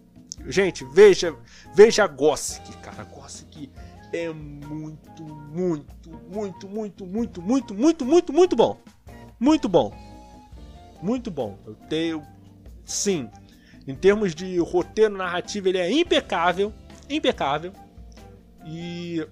[0.48, 1.36] gente, veja,
[1.76, 3.70] veja Gossick, cara, Gossick
[4.12, 8.82] é muito, muito, muito, muito, muito, muito, muito, muito, muito bom.
[9.40, 9.94] Muito bom.
[11.02, 11.58] Muito bom.
[11.66, 12.24] Eu tenho.
[12.84, 13.30] Sim.
[13.88, 16.74] Em termos de roteiro narrativo, ele é impecável.
[17.10, 17.72] Impecável.
[18.66, 19.26] E.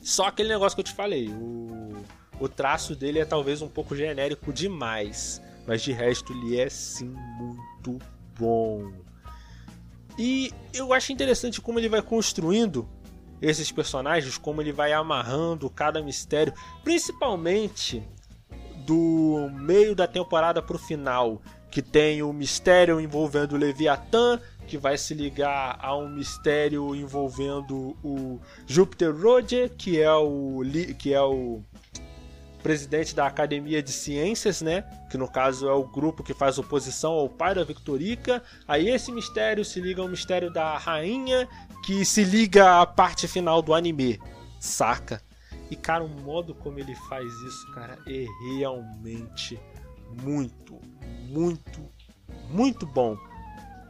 [0.00, 1.28] Só aquele negócio que eu te falei.
[1.28, 1.96] O,
[2.38, 5.42] o traço dele é talvez um pouco genérico demais.
[5.66, 7.98] Mas de resto, ele é sim muito
[8.38, 8.92] bom.
[10.18, 12.88] E eu acho interessante como ele vai construindo
[13.40, 18.02] esses personagens, como ele vai amarrando cada mistério, principalmente
[18.86, 24.98] do meio da temporada pro final, que tem o mistério envolvendo o Leviatã, que vai
[24.98, 30.62] se ligar a um mistério envolvendo o Júpiter Roger, que é o
[30.98, 31.62] que é o
[32.62, 34.82] presidente da Academia de Ciências, né?
[35.08, 38.42] Que no caso é o grupo que faz oposição ao pai da Victorica.
[38.66, 41.48] Aí esse mistério se liga ao mistério da rainha,
[41.84, 44.18] que se liga à parte final do anime,
[44.58, 45.22] saca?
[45.70, 48.26] E cara, o modo como ele faz isso, cara, é
[48.56, 49.60] realmente
[50.22, 50.80] muito,
[51.28, 51.80] muito,
[52.50, 53.16] muito bom.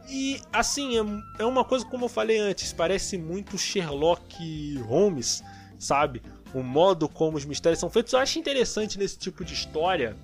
[0.09, 5.43] E assim, é, é uma coisa como eu falei antes, parece muito Sherlock Holmes,
[5.77, 6.21] sabe?
[6.53, 8.13] o modo como os mistérios são feitos.
[8.13, 10.15] Eu acho interessante nesse tipo de história,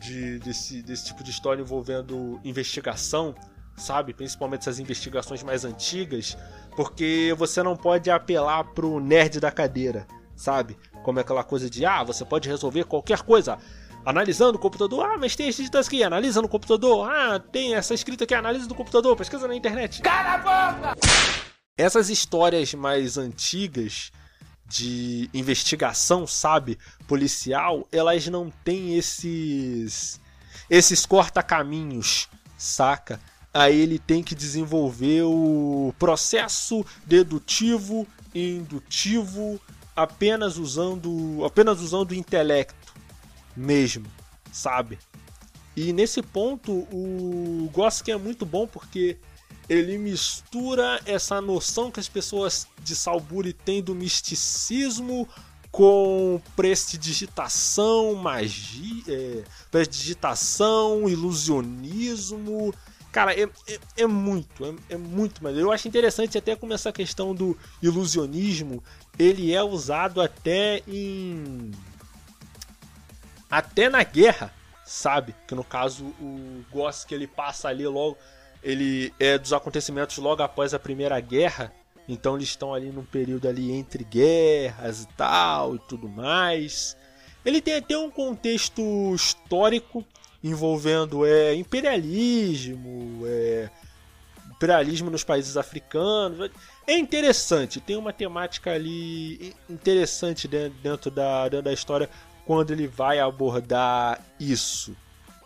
[0.00, 3.34] de, desse, desse tipo de história envolvendo investigação,
[3.76, 4.12] sabe?
[4.12, 6.36] Principalmente essas investigações mais antigas,
[6.76, 10.76] porque você não pode apelar pro nerd da cadeira, sabe?
[11.02, 13.58] Como é aquela coisa de, ah, você pode resolver qualquer coisa
[14.04, 15.04] analisando o computador.
[15.04, 17.08] Ah, mas tem esse dito aqui, analisa no computador.
[17.10, 20.02] Ah, tem essa escrita aqui, analisa do computador, pesquisa na internet.
[20.02, 21.00] Cala a boca!
[21.76, 24.12] Essas histórias mais antigas
[24.66, 30.20] de investigação, sabe, policial, elas não têm esses
[30.70, 33.20] esses corta-caminhos, saca?
[33.52, 39.60] Aí ele tem que desenvolver o processo dedutivo e indutivo
[39.94, 42.83] apenas usando apenas usando o intelecto
[43.56, 44.06] mesmo,
[44.52, 44.98] sabe?
[45.76, 49.16] E nesse ponto o Gosk é muito bom porque
[49.68, 55.28] ele mistura essa noção que as pessoas de Salburi têm do misticismo
[55.74, 62.72] com prestidigitação, magia, é, prestidigitação, ilusionismo.
[63.10, 65.66] Cara, é, é, é muito, é, é, muito maneiro.
[65.66, 68.84] Eu acho interessante até como essa questão do ilusionismo,
[69.18, 71.72] ele é usado até em...
[73.56, 74.52] Até na guerra,
[74.84, 75.34] sabe?
[75.46, 78.16] Que no caso o Gosk ele passa ali logo
[78.64, 81.70] ele é dos acontecimentos logo após a Primeira Guerra,
[82.08, 86.96] então eles estão ali num período ali entre guerras e tal e tudo mais.
[87.44, 88.82] Ele tem até um contexto
[89.14, 90.02] histórico
[90.42, 93.68] envolvendo é, imperialismo, é,
[94.50, 96.50] imperialismo nos países africanos.
[96.86, 102.08] É interessante, tem uma temática ali interessante dentro da, dentro da história
[102.46, 104.96] quando ele vai abordar isso,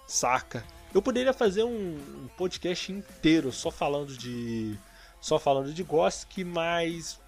[0.07, 0.65] saca?
[0.95, 1.99] Eu poderia fazer um,
[2.37, 4.77] podcast inteiro só falando de.
[5.21, 7.21] Só falando de Gosk, mas.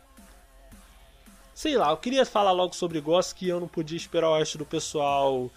[1.55, 4.57] Sei lá, eu queria falar logo sobre Gosk e eu não podia esperar o resto
[4.57, 5.51] do pessoal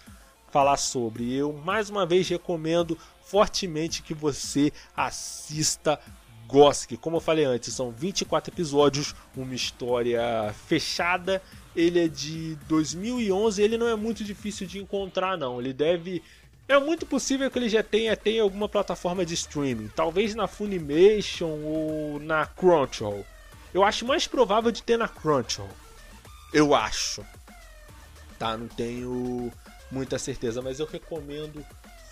[0.50, 1.34] falar sobre.
[1.34, 5.98] Eu mais uma vez recomendo fortemente que você assista
[6.46, 6.96] Gosk.
[6.96, 11.42] Como eu falei antes, são 24 episódios, uma história fechada.
[11.74, 15.60] Ele é de 2011, ele não é muito difícil de encontrar não.
[15.60, 16.22] Ele deve
[16.66, 21.50] é muito possível que ele já tenha, tenha alguma plataforma de streaming, talvez na Funimation
[21.62, 23.24] ou na Crunchyroll.
[23.72, 25.68] Eu acho mais provável de ter na Crunchyroll.
[26.52, 27.24] Eu acho.
[28.38, 29.52] Tá, não tenho
[29.90, 31.64] muita certeza, mas eu recomendo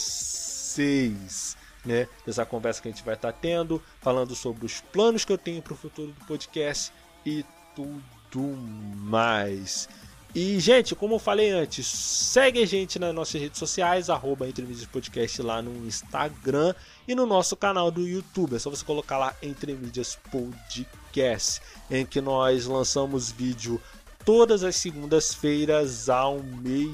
[1.84, 2.08] Né?
[2.26, 5.60] Essa conversa que a gente vai estar tendo, falando sobre os planos que eu tenho
[5.60, 6.92] para o futuro do podcast
[7.26, 8.56] e tudo
[8.96, 9.88] mais.
[10.34, 14.44] E, gente, como eu falei antes, segue a gente nas nossas redes sociais, arroba
[14.90, 16.74] Podcast lá no Instagram
[17.06, 18.56] e no nosso canal do YouTube.
[18.56, 23.80] É só você colocar lá Entremídias Podcast, em que nós lançamos vídeo
[24.24, 26.88] todas as segundas-feiras ao meio-dia.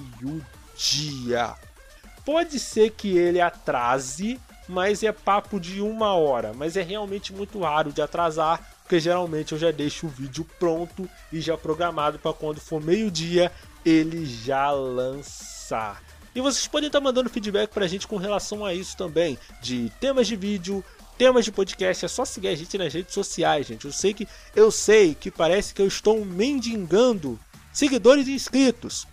[2.26, 4.38] Pode ser que ele atrase,
[4.70, 6.52] mas é papo de uma hora.
[6.54, 11.08] Mas é realmente muito raro de atrasar, porque geralmente eu já deixo o vídeo pronto
[11.32, 13.52] e já programado para quando for meio-dia
[13.84, 16.02] ele já lançar.
[16.34, 20.28] E vocês podem estar mandando feedback pra gente com relação a isso também, de temas
[20.28, 20.84] de vídeo,
[21.18, 23.84] temas de podcast, é só seguir a gente nas redes sociais, gente.
[23.84, 27.38] Eu sei que eu sei que parece que eu estou mendigando
[27.72, 29.06] seguidores e inscritos.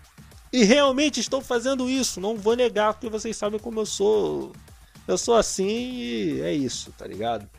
[0.53, 4.53] E realmente estou fazendo isso, não vou negar, porque vocês sabem como eu sou.
[5.07, 7.49] Eu sou assim e é isso, tá ligado?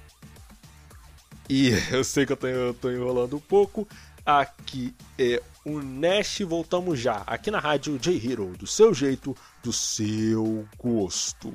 [1.48, 3.88] E eu sei que eu tô, eu tô enrolando um pouco.
[4.24, 7.22] Aqui é o Nash, voltamos já.
[7.26, 11.52] Aqui na rádio J-Hero, do seu jeito, do seu gosto.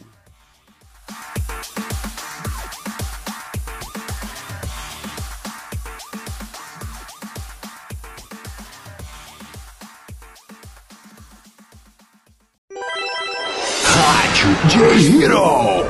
[14.68, 15.84] J-Hero.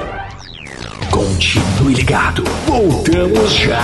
[1.11, 3.79] Continue ligado, voltamos já.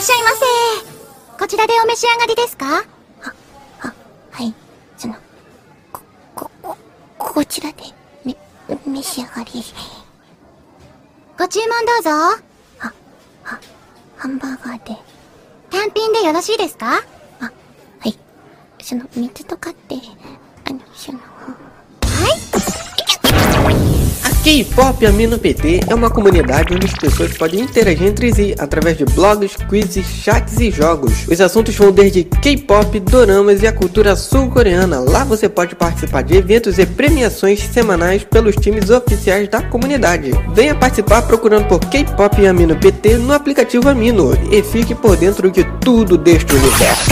[0.08, 1.38] しゃいませ。
[1.38, 2.66] こちらでお召し上がりですか？
[2.66, 2.82] は、
[3.80, 3.93] は、
[4.32, 4.53] はい。
[4.97, 5.16] その
[5.91, 6.01] こ、
[6.34, 6.78] こ、こ
[7.18, 7.84] こちらで
[8.24, 8.38] め、
[8.86, 9.51] 召し上がり。
[11.38, 12.10] ご注文どうぞ。
[12.12, 12.93] は、
[13.43, 13.60] は、
[14.16, 14.97] ハンバーガーで。
[15.70, 17.03] 単品でよろしいですか？
[17.41, 17.51] あ、は
[18.05, 18.18] い。
[18.82, 19.95] その水とかって
[20.70, 21.20] あのその
[24.47, 29.03] K-Pop Amino PT é uma comunidade onde as pessoas podem interagir entre si através de
[29.03, 31.27] blogs, quizzes, chats e jogos.
[31.27, 35.01] Os assuntos vão desde K-pop, doramas e a cultura sul-coreana.
[35.01, 40.31] Lá você pode participar de eventos e premiações semanais pelos times oficiais da comunidade.
[40.53, 45.65] Venha participar procurando por K-Pop Amino PT no aplicativo Amino e fique por dentro de
[45.81, 47.11] tudo deste universo.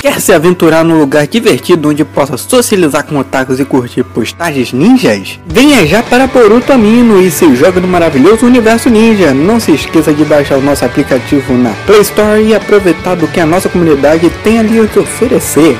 [0.00, 5.38] Quer se aventurar num lugar divertido onde possa socializar com otakus e curtir postagens ninjas?
[5.46, 9.34] Venha já para Boruto Amino e se joga no maravilhoso universo ninja.
[9.34, 13.40] Não se esqueça de baixar o nosso aplicativo na Play Store e aproveitar do que
[13.40, 15.76] a nossa comunidade tem ali a te oferecer.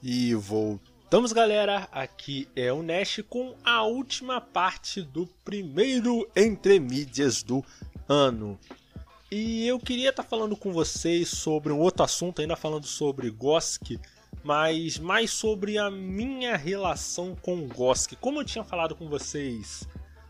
[0.00, 0.36] E
[1.10, 1.88] voltamos, galera.
[1.90, 7.64] Aqui é o Nash com a última parte do primeiro Entre Mídias do
[8.08, 8.56] ano.
[9.28, 13.98] E eu queria estar falando com vocês sobre um outro assunto, ainda falando sobre Gosk,
[14.44, 18.14] mas mais sobre a minha relação com Gosk.
[18.20, 19.82] Como eu tinha falado com vocês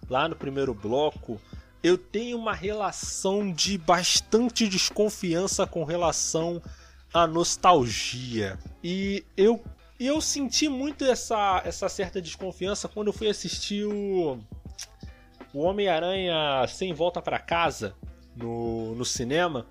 [0.09, 1.39] lá no primeiro bloco,
[1.83, 6.63] eu tenho uma relação de bastante desconfiança com relação
[7.13, 8.59] à nostalgia.
[8.83, 9.63] E eu,
[10.07, 14.39] eu senti muito essa, essa certa desconfiança quando eu fui assistir o,
[15.53, 17.95] o Homem-Aranha Sem Volta para Casa
[18.35, 19.67] no, no cinema.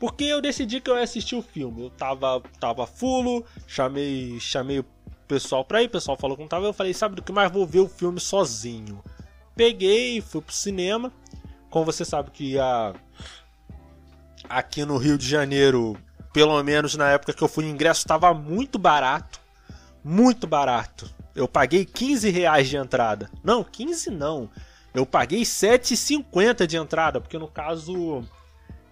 [0.00, 1.84] Porque eu decidi que eu ia assistir o filme.
[1.84, 4.86] Eu tava, tava fulo, chamei, chamei o
[5.28, 6.66] pessoal pra ir, o pessoal falou que não tava.
[6.66, 7.50] Eu falei, sabe do que mais?
[7.50, 9.02] Vou ver o filme sozinho.
[9.54, 11.12] Peguei, fui pro cinema.
[11.70, 12.92] Como você sabe que a...
[14.48, 15.96] aqui no Rio de Janeiro,
[16.32, 19.43] pelo menos na época que eu fui, o ingresso estava muito barato.
[20.04, 21.10] Muito barato.
[21.34, 23.30] Eu paguei 15 reais de entrada.
[23.42, 24.50] Não, 15 não.
[24.94, 28.22] Eu paguei 7,50 de entrada, porque no caso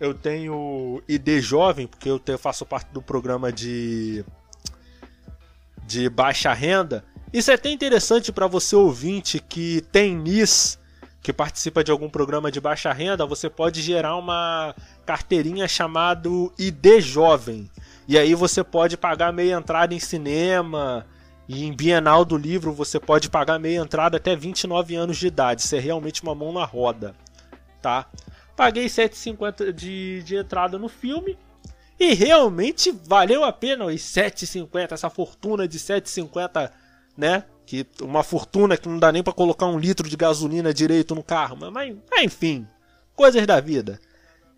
[0.00, 4.24] eu tenho ID jovem, porque eu faço parte do programa de
[5.86, 7.04] de baixa renda.
[7.32, 10.78] Isso é até interessante para você ouvinte que tem NIS,
[11.22, 14.74] que participa de algum programa de baixa renda, você pode gerar uma
[15.06, 17.70] carteirinha chamado ID jovem.
[18.06, 21.06] E aí você pode pagar meia entrada em cinema,
[21.48, 25.62] e em Bienal do Livro você pode pagar meia entrada até 29 anos de idade.
[25.62, 27.14] Isso é realmente uma mão na roda,
[27.80, 28.06] tá?
[28.56, 31.36] Paguei 7,50 de, de entrada no filme.
[31.98, 36.70] E realmente valeu a pena os 7,50, essa fortuna de 7,50,
[37.16, 37.44] né?
[37.64, 41.22] Que uma fortuna que não dá nem para colocar um litro de gasolina direito no
[41.22, 41.56] carro.
[41.70, 42.66] Mas, mas enfim,
[43.14, 44.00] coisas da vida.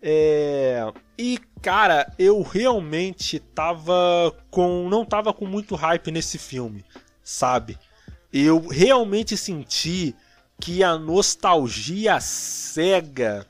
[0.07, 0.93] É...
[1.17, 4.87] E cara, eu realmente tava com.
[4.87, 6.85] não tava com muito hype nesse filme,
[7.23, 7.75] sabe?
[8.31, 10.15] Eu realmente senti
[10.61, 13.47] que a nostalgia cega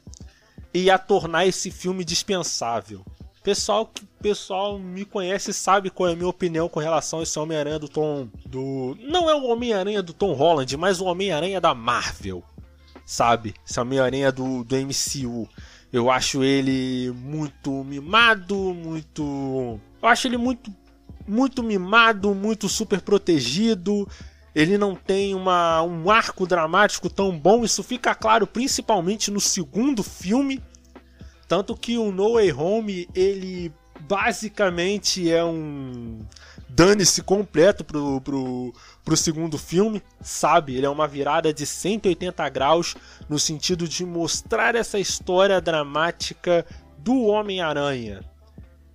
[0.74, 3.06] ia tornar esse filme dispensável.
[3.44, 7.38] Pessoal que pessoal me conhece sabe qual é a minha opinião com relação a esse
[7.38, 11.76] Homem-Aranha do Tom do não é o Homem-Aranha do Tom Holland, mas o Homem-Aranha da
[11.76, 12.42] Marvel.
[13.06, 13.54] Sabe?
[13.68, 15.48] Esse Homem-Aranha do, do MCU.
[15.96, 20.74] Eu acho ele muito mimado, muito eu acho ele muito
[21.28, 24.08] muito mimado, muito super protegido.
[24.54, 27.66] Ele não tem uma, um arco dramático tão bom.
[27.66, 30.62] Isso fica claro principalmente no segundo filme
[31.48, 33.72] tanto que o No Way Home, ele
[34.02, 36.20] basicamente é um
[36.68, 40.76] dane-se completo pro, pro, pro segundo filme, sabe?
[40.76, 42.96] Ele é uma virada de 180 graus
[43.30, 46.66] no sentido de mostrar essa história dramática
[46.98, 48.24] do Homem-Aranha.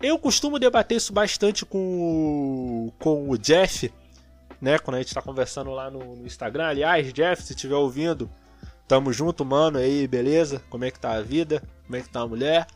[0.03, 3.93] Eu costumo debater isso bastante com o, com o Jeff,
[4.61, 4.79] né?
[4.79, 6.67] Quando a gente tá conversando lá no, no Instagram.
[6.67, 8.31] Aliás, Jeff, se estiver ouvindo,
[8.89, 9.79] tamo junto, mano.
[9.79, 10.63] Aí, beleza?
[10.71, 11.63] Como é que tá a vida?
[11.85, 12.67] Como é que tá a mulher?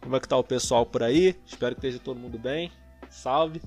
[0.00, 1.36] Como é que tá o pessoal por aí?
[1.46, 2.70] Espero que esteja todo mundo bem.
[3.08, 3.62] Salve.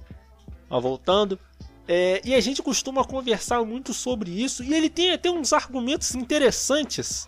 [0.70, 1.40] Ó, voltando.
[1.88, 4.64] É, e a gente costuma conversar muito sobre isso.
[4.64, 7.28] E ele tem até uns argumentos interessantes,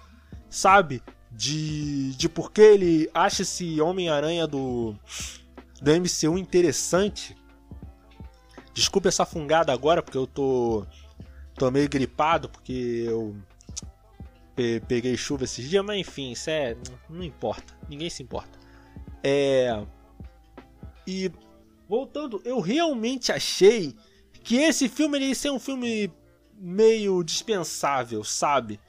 [0.49, 1.01] sabe?
[1.31, 4.95] De, de por que ele acha esse Homem-Aranha do,
[5.81, 7.35] do MCU interessante.
[8.73, 10.85] Desculpa essa fungada agora, porque eu tô,
[11.55, 13.35] tô meio gripado, porque eu
[14.87, 16.75] peguei chuva esses dias, mas enfim, isso é.
[17.09, 17.75] Não importa.
[17.87, 18.57] Ninguém se importa.
[19.23, 19.83] É.
[21.05, 21.31] E
[21.87, 23.95] voltando, eu realmente achei
[24.43, 26.11] que esse filme ia ser um filme
[26.59, 28.79] meio dispensável, sabe?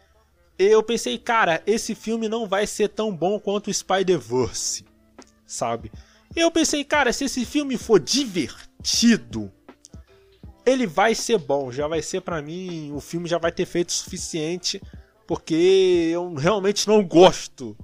[0.59, 4.85] Eu pensei, cara, esse filme não vai ser tão bom quanto o Spider-Verse,
[5.47, 5.93] sabe?
[6.35, 9.53] Eu pensei, cara, se esse filme for divertido,
[10.67, 13.91] ele vai ser bom, já vai ser para mim, o filme já vai ter feito
[13.91, 14.81] o suficiente
[15.27, 17.77] porque eu realmente não gosto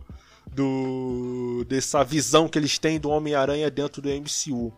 [0.51, 4.73] do dessa visão que eles têm do Homem-Aranha dentro do MCU.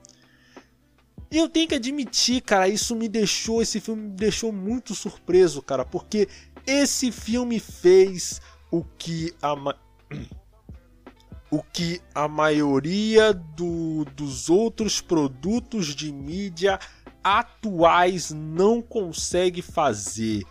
[1.31, 5.61] E eu tenho que admitir, cara, isso me deixou, esse filme me deixou muito surpreso,
[5.61, 6.29] cara, porque
[6.67, 9.55] esse filme fez o que a
[11.51, 16.79] o que a maioria do, dos outros produtos de mídia
[17.23, 20.45] atuais não consegue fazer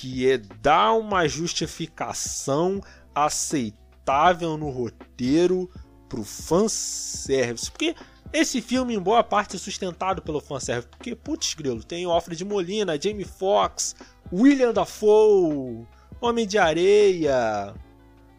[0.00, 2.80] que é dar uma justificação
[3.14, 5.70] aceitável no roteiro
[6.08, 7.70] pro fanservice.
[7.70, 7.94] Porque
[8.32, 10.88] esse filme, em boa parte, é sustentado pelo fanservice.
[10.88, 13.96] Porque, putz, grilo, tem Alfred Molina, Jamie Foxx,
[14.32, 15.86] William Dafoe,
[16.20, 17.74] Homem de Areia.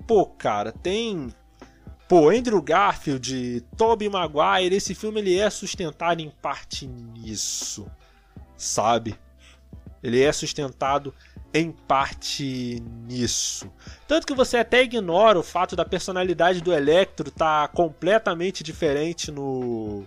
[0.07, 1.29] Pô, cara, tem.
[2.07, 4.75] Pô, Andrew Garfield, Tobey Maguire.
[4.75, 7.89] Esse filme ele é sustentado em parte nisso,
[8.55, 9.17] sabe?
[10.01, 11.13] Ele é sustentado
[11.53, 13.71] em parte nisso.
[14.07, 19.31] Tanto que você até ignora o fato da personalidade do Electro estar tá completamente diferente
[19.31, 20.05] no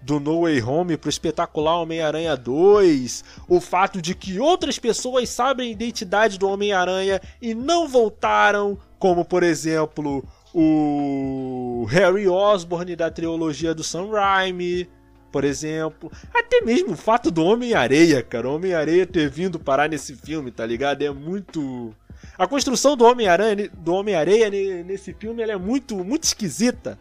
[0.00, 5.68] do No Way Home pro espetacular Homem-Aranha 2, o fato de que outras pessoas sabem
[5.68, 10.24] a identidade do Homem-Aranha e não voltaram, como por exemplo
[10.54, 14.88] o Harry Osborn da trilogia do Sam Raimi,
[15.30, 16.10] por exemplo.
[16.34, 18.48] Até mesmo o fato do Homem-Areia, cara.
[18.48, 21.02] Homem-Areia ter vindo parar nesse filme, tá ligado?
[21.02, 21.94] É muito.
[22.36, 24.50] A construção do Homem-Aranha, do Homem-Areia
[24.84, 26.98] nesse filme, é muito, muito esquisita.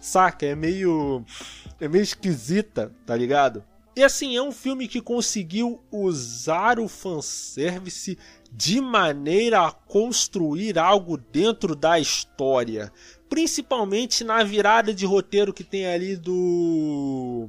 [0.00, 0.46] Saca?
[0.46, 1.24] É meio.
[1.80, 3.64] É meio esquisita, tá ligado?
[3.96, 8.16] E assim, é um filme que conseguiu usar o fanservice
[8.52, 12.92] de maneira a construir algo dentro da história.
[13.28, 17.48] Principalmente na virada de roteiro que tem ali do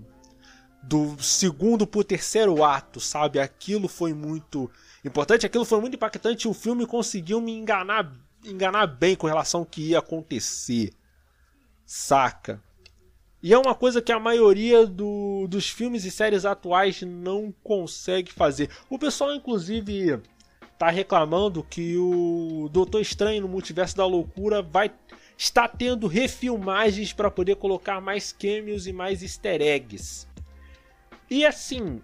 [0.81, 3.39] do segundo pro terceiro ato, sabe?
[3.39, 4.69] Aquilo foi muito
[5.05, 6.47] importante, aquilo foi muito impactante.
[6.47, 8.11] O filme conseguiu me enganar,
[8.43, 10.91] enganar bem com relação ao que ia acontecer,
[11.85, 12.61] saca?
[13.43, 18.31] E é uma coisa que a maioria do, dos filmes e séries atuais não consegue
[18.31, 18.69] fazer.
[18.87, 20.19] O pessoal, inclusive,
[20.77, 24.91] tá reclamando que o Doutor Estranho no Multiverso da Loucura vai
[25.35, 30.27] estar tendo refilmagens para poder colocar mais cameos e mais easter eggs.
[31.31, 32.01] E assim,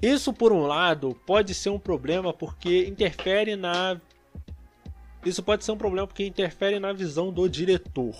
[0.00, 4.00] isso por um lado pode ser um problema porque interfere na.
[5.26, 8.16] Isso pode ser um problema porque interfere na visão do diretor.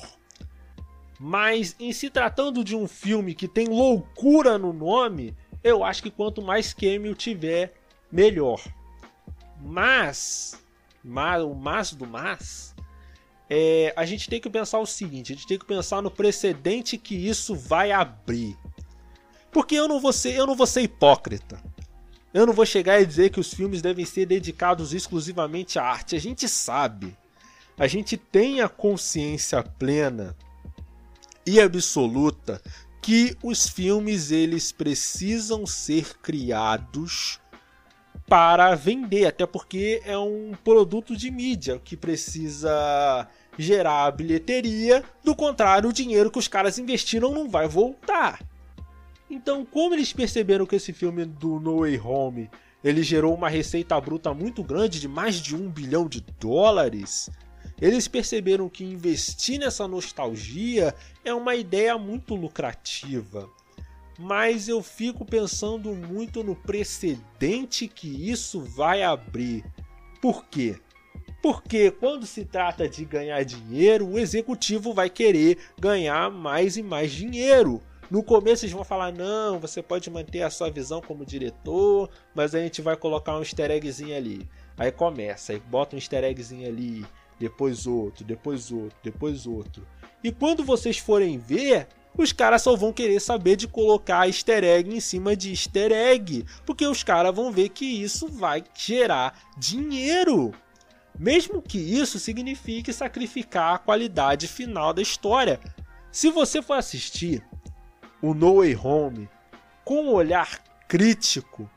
[1.19, 6.11] Mas em se tratando de um filme que tem loucura no nome, eu acho que
[6.11, 7.73] quanto mais cameo tiver,
[8.11, 8.63] melhor.
[9.59, 10.63] Mas,
[11.03, 12.75] mas o mas do mas,
[13.49, 16.99] é, a gente tem que pensar o seguinte: a gente tem que pensar no precedente
[16.99, 18.55] que isso vai abrir.
[19.53, 21.63] Porque eu não vou ser, eu não vou ser hipócrita.
[22.33, 26.17] Eu não vou chegar e dizer que os filmes devem ser dedicados exclusivamente à arte.
[26.17, 27.15] A gente sabe.
[27.79, 30.35] A gente tem a consciência plena
[31.47, 32.63] e absoluta
[33.03, 37.41] que os filmes eles precisam ser criados
[38.27, 43.29] para vender, até porque é um produto de mídia que precisa
[43.59, 48.41] gerar bilheteria, do contrário, o dinheiro que os caras investiram não vai voltar.
[49.33, 52.51] Então, como eles perceberam que esse filme do No Way Home
[52.85, 57.31] ele gerou uma receita bruta muito grande de mais de um bilhão de dólares,
[57.81, 63.49] eles perceberam que investir nessa nostalgia é uma ideia muito lucrativa.
[64.19, 69.65] Mas eu fico pensando muito no precedente que isso vai abrir.
[70.21, 70.79] Por quê?
[71.43, 77.11] Porque quando se trata de ganhar dinheiro, o executivo vai querer ganhar mais e mais
[77.11, 77.81] dinheiro.
[78.13, 82.55] No começo eles vão falar: não, você pode manter a sua visão como diretor, mas
[82.55, 84.47] a gente vai colocar um easter eggzinho ali.
[84.77, 87.07] Aí começa, aí bota um easter eggzinho ali,
[87.41, 89.89] depois outro, depois outro, depois outro.
[90.23, 94.95] E quando vocês forem ver, os caras só vão querer saber de colocar easter egg
[94.95, 100.53] em cima de easter egg, porque os caras vão ver que isso vai gerar dinheiro.
[101.19, 105.59] Mesmo que isso signifique sacrificar a qualidade final da história.
[106.11, 107.43] Se você for assistir
[108.23, 109.29] o No Way Home
[109.85, 111.69] com um olhar crítico,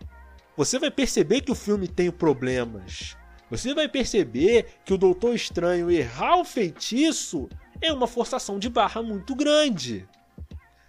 [0.56, 3.18] você vai perceber que o filme tem problemas.
[3.50, 7.50] Você vai perceber que o Doutor Estranho errar o feitiço
[7.82, 10.08] é uma forçação de barra muito grande.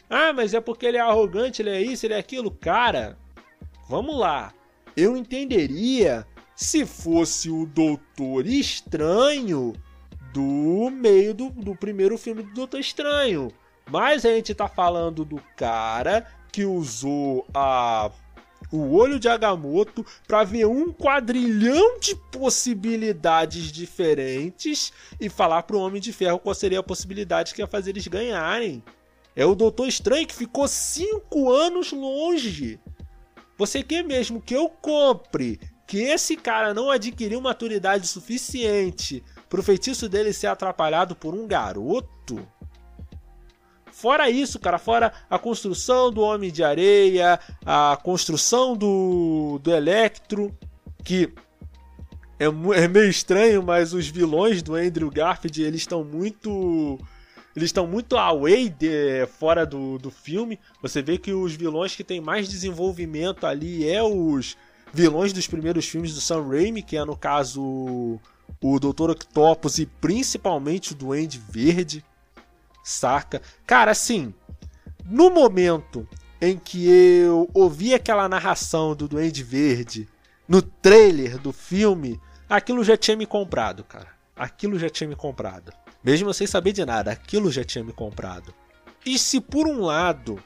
[0.08, 2.50] Ah, mas é porque ele é arrogante, ele é isso, ele é aquilo.
[2.50, 3.18] Cara,
[3.88, 4.52] vamos lá.
[4.96, 9.74] Eu entenderia se fosse o Doutor Estranho
[10.32, 13.50] do meio do, do primeiro filme do Doutor Estranho.
[13.90, 18.10] Mas a gente tá falando do cara que usou a
[18.72, 26.00] o olho de Agamotto para ver um quadrilhão de possibilidades diferentes e falar pro Homem
[26.00, 28.82] de Ferro qual seria a possibilidade que ia fazer eles ganharem.
[29.36, 32.80] É o Doutor Estranho que ficou cinco anos longe.
[33.56, 40.08] Você quer mesmo que eu compre que esse cara não adquiriu maturidade suficiente pro feitiço
[40.08, 42.46] dele ser atrapalhado por um garoto?
[43.96, 50.54] Fora isso, cara, fora a construção do Homem de Areia, a construção do, do Electro,
[51.02, 51.32] que
[52.38, 56.98] é, é meio estranho, mas os vilões do Andrew Garfield, eles estão muito
[57.56, 60.60] eles estão muito away de, fora do, do filme.
[60.82, 64.58] Você vê que os vilões que têm mais desenvolvimento ali é os
[64.92, 68.20] vilões dos primeiros filmes do Sam Raimi, que é no caso
[68.60, 69.12] o Dr.
[69.12, 72.04] Octopus e principalmente o Duende Verde
[72.86, 73.42] saca?
[73.66, 74.32] Cara, assim,
[75.04, 76.08] no momento
[76.40, 80.08] em que eu ouvi aquela narração do Duende Verde
[80.46, 84.08] no trailer do filme, aquilo já tinha me comprado, cara.
[84.36, 85.72] Aquilo já tinha me comprado.
[86.04, 88.54] Mesmo sem saber de nada, aquilo já tinha me comprado.
[89.04, 90.40] E se por um lado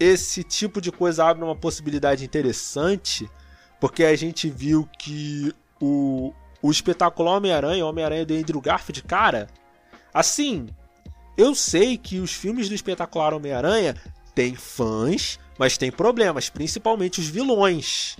[0.00, 3.28] esse tipo de coisa abre uma possibilidade interessante,
[3.78, 6.32] porque a gente viu que o,
[6.62, 9.48] o espetacular Homem-Aranha, Homem-Aranha do Andrew Garfield, cara,
[10.14, 10.68] assim,
[11.36, 13.96] eu sei que os filmes do espetacular Homem-Aranha
[14.34, 18.16] têm fãs, mas tem problemas, principalmente os vilões.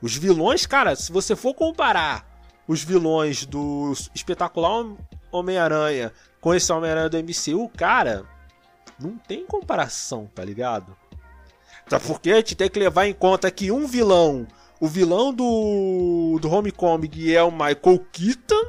[0.00, 2.26] Os vilões, cara, se você for comparar
[2.68, 4.84] os vilões do espetacular
[5.30, 8.24] Homem-Aranha com esse Homem-Aranha do MCU, cara,
[8.98, 10.96] não tem comparação, tá ligado?
[11.88, 14.46] Tá porque a gente tem que levar em conta que um vilão,
[14.80, 18.64] o vilão do, do Homecoming é o Michael Keaton,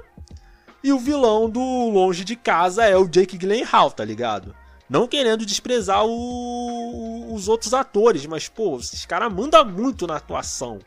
[0.84, 4.56] e o vilão do Longe de Casa é o Jake Gyllenhaal, tá ligado?
[4.90, 7.34] Não querendo desprezar o...
[7.34, 10.80] os outros atores, mas, pô, esses caras mandam muito na atuação.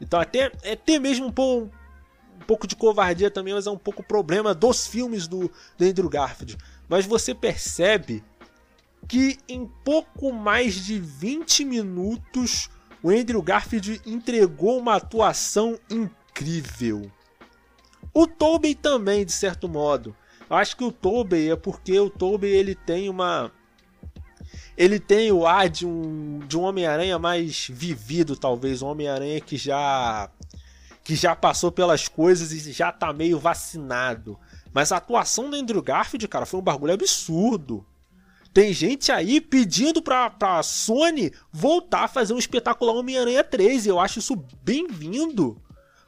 [0.00, 1.72] Então, até, é até mesmo um pouco,
[2.36, 6.08] um pouco de covardia também, mas é um pouco problema dos filmes do, do Andrew
[6.08, 6.56] Garfield.
[6.88, 8.22] Mas você percebe
[9.08, 12.70] que em pouco mais de 20 minutos
[13.02, 17.10] o Andrew Garfield entregou uma atuação incrível.
[18.12, 20.14] O Tobey também, de certo modo.
[20.48, 23.52] Eu acho que o Tobey é porque o Tobey ele tem uma
[24.76, 29.56] ele tem o ar de um de um Homem-Aranha mais vivido, talvez, um Homem-Aranha que
[29.56, 30.30] já
[31.04, 34.38] que já passou pelas coisas e já tá meio vacinado.
[34.72, 37.84] Mas a atuação do Andrew Garfield, cara, foi um bagulho absurdo.
[38.52, 43.86] Tem gente aí pedindo pra, pra Sony voltar a fazer um espetacular Homem-Aranha 3.
[43.86, 45.60] E eu acho isso bem-vindo.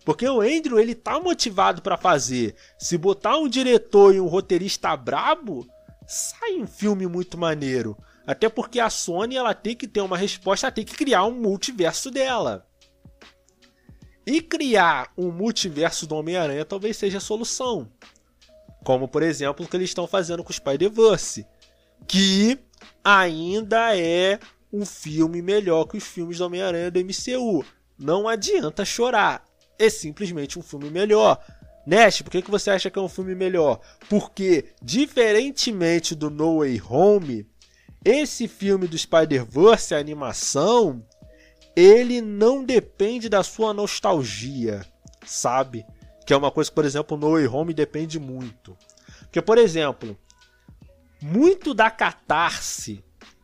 [0.04, 2.54] Porque o Andrew, ele tá motivado para fazer.
[2.78, 5.66] Se botar um diretor e um roteirista brabo,
[6.06, 7.96] sai um filme muito maneiro.
[8.26, 11.32] Até porque a Sony, ela tem que ter uma resposta, ela tem que criar um
[11.32, 12.66] multiverso dela.
[14.26, 17.90] E criar um multiverso do Homem-Aranha talvez seja a solução.
[18.84, 21.46] Como, por exemplo, o que eles estão fazendo com o Spider-Verse.
[22.06, 22.58] Que
[23.04, 24.38] ainda é
[24.72, 27.64] um filme melhor que os filmes do Homem-Aranha do MCU.
[27.98, 29.44] Não adianta chorar.
[29.82, 31.44] É simplesmente um filme melhor.
[31.84, 33.80] Nash, por que, que você acha que é um filme melhor?
[34.08, 37.44] Porque, diferentemente do No Way Home,
[38.04, 41.04] esse filme do Spider-Verse, a animação,
[41.74, 44.86] ele não depende da sua nostalgia,
[45.26, 45.84] sabe?
[46.24, 48.78] Que é uma coisa que, por exemplo, No Way Home depende muito.
[49.22, 50.16] Porque, por exemplo,
[51.20, 53.02] muito da catarse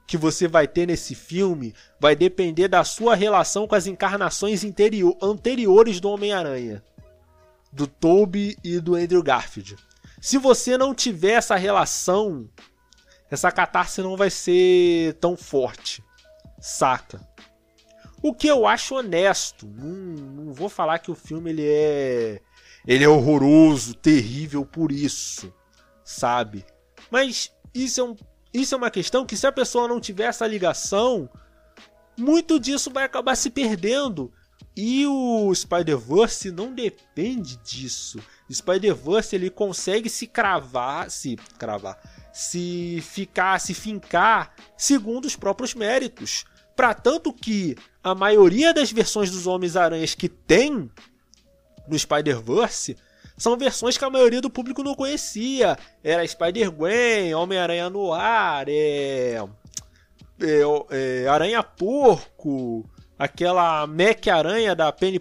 [0.08, 5.14] que você vai ter nesse filme vai depender da sua relação com as encarnações interior,
[5.20, 6.82] anteriores do Homem-Aranha,
[7.70, 9.76] do Tobey e do Andrew Garfield.
[10.18, 12.48] Se você não tiver essa relação,
[13.30, 16.02] essa catarse não vai ser tão forte,
[16.58, 17.20] saca?
[18.22, 19.66] O que eu acho honesto.
[19.66, 19.86] Não,
[20.46, 22.40] não vou falar que o filme ele é
[22.86, 25.52] ele é horroroso, terrível por isso,
[26.02, 26.64] sabe?
[27.10, 28.16] Mas isso é, um,
[28.52, 31.28] isso é uma questão que se a pessoa não tiver essa ligação,
[32.16, 34.32] muito disso vai acabar se perdendo.
[34.76, 38.18] E o Spider-Verse não depende disso.
[38.50, 41.98] Spider-Verse ele consegue se cravar, se cravar,
[42.32, 46.44] se ficar, se fincar segundo os próprios méritos.
[46.76, 50.90] Para tanto que a maioria das versões dos Homens-Aranhas que tem
[51.88, 52.96] no Spider-Verse
[53.38, 55.78] são versões que a maioria do público não conhecia.
[56.02, 59.42] Era Spider-Gwen, Homem-Aranha no ar, é...
[60.40, 60.60] É,
[60.90, 61.28] é...
[61.28, 62.84] Aranha Porco,
[63.18, 65.20] aquela Mac Aranha da Penny,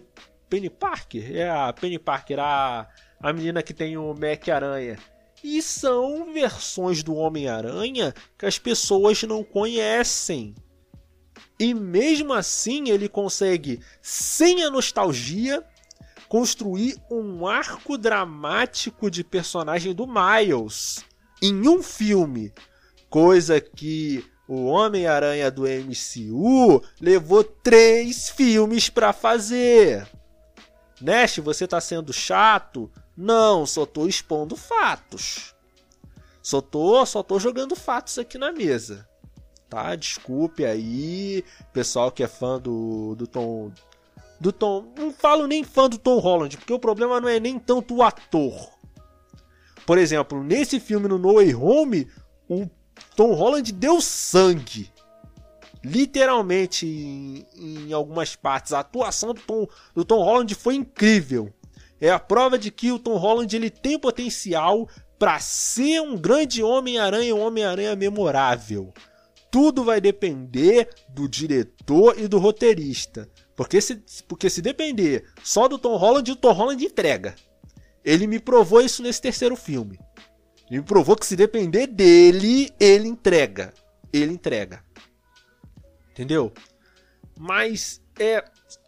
[0.50, 1.38] Penny Parker.
[1.38, 2.88] É a Penny Parker, a,
[3.20, 4.98] a menina que tem o Mac Aranha.
[5.44, 10.56] E são versões do Homem-Aranha que as pessoas não conhecem.
[11.60, 15.64] E mesmo assim ele consegue, sem a nostalgia,
[16.28, 21.04] construir um arco dramático de personagem do Miles
[21.42, 22.54] em um filme.
[23.10, 30.08] Coisa que o Homem-Aranha do MCU levou três filmes para fazer.
[31.02, 32.92] Nash, você tá sendo chato?
[33.16, 35.56] Não, só tô expondo fatos.
[36.42, 39.08] Só tô, só tô jogando fatos aqui na mesa
[39.70, 39.96] tá?
[39.96, 43.72] Desculpe aí, pessoal que é fã do, do Tom.
[44.40, 44.94] Do Tom.
[44.98, 48.04] Não falo nem fã do Tom Holland, porque o problema não é nem tanto o
[48.04, 48.72] ator.
[49.86, 52.08] Por exemplo, nesse filme no No Way Home,
[52.50, 52.68] o
[53.16, 54.92] Tom Holland deu sangue.
[55.84, 58.74] Literalmente, em, em algumas partes.
[58.74, 61.54] A atuação do Tom, do Tom Holland foi incrível.
[62.00, 66.62] É a prova de que o Tom Holland ele tem potencial para ser um grande
[66.62, 68.94] Homem-Aranha, um Homem-Aranha memorável
[69.58, 73.30] tudo vai depender do diretor e do roteirista.
[73.58, 73.96] Porque se,
[74.28, 77.36] porque se depender só do Tom Holland, o Tom Holland entrega.
[78.06, 80.00] Ele me provou isso nesse terceiro filme.
[80.70, 83.74] Ele me provou que se depender dele, ele entrega.
[84.14, 84.84] Ele entrega.
[86.12, 86.54] Entendeu?
[87.36, 88.44] Mas é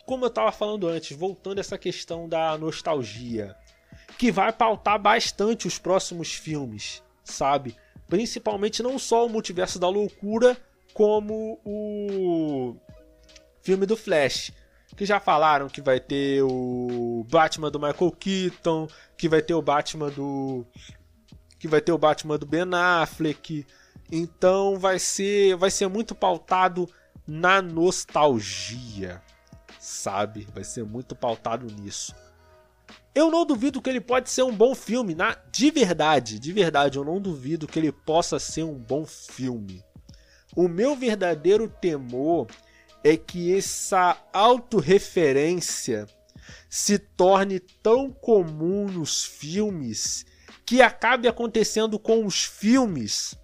[0.06, 3.56] como eu estava falando antes, voltando a essa questão da nostalgia,
[4.18, 7.76] que vai pautar bastante os próximos filmes, sabe?
[8.08, 10.58] Principalmente não só o Multiverso da Loucura,
[10.94, 12.76] como o
[13.62, 14.52] filme do Flash.
[15.00, 18.86] Que já falaram que vai ter o Batman do Michael Keaton,
[19.18, 20.66] que vai ter o Batman do.
[21.58, 23.66] que vai ter o Batman do Ben Affleck.
[24.12, 26.86] Então vai ser, vai ser muito pautado
[27.26, 29.22] na nostalgia,
[29.80, 30.46] sabe?
[30.54, 32.14] Vai ser muito pautado nisso.
[33.16, 36.98] Eu não duvido que ele pode ser um bom filme, na, de verdade, de verdade,
[36.98, 39.82] eu não duvido que ele possa ser um bom filme.
[40.54, 42.48] O meu verdadeiro temor
[43.04, 46.08] é que essa autorreferência
[46.70, 50.26] se torne tão comum nos filmes
[50.66, 53.36] que acabe acontecendo com os filmes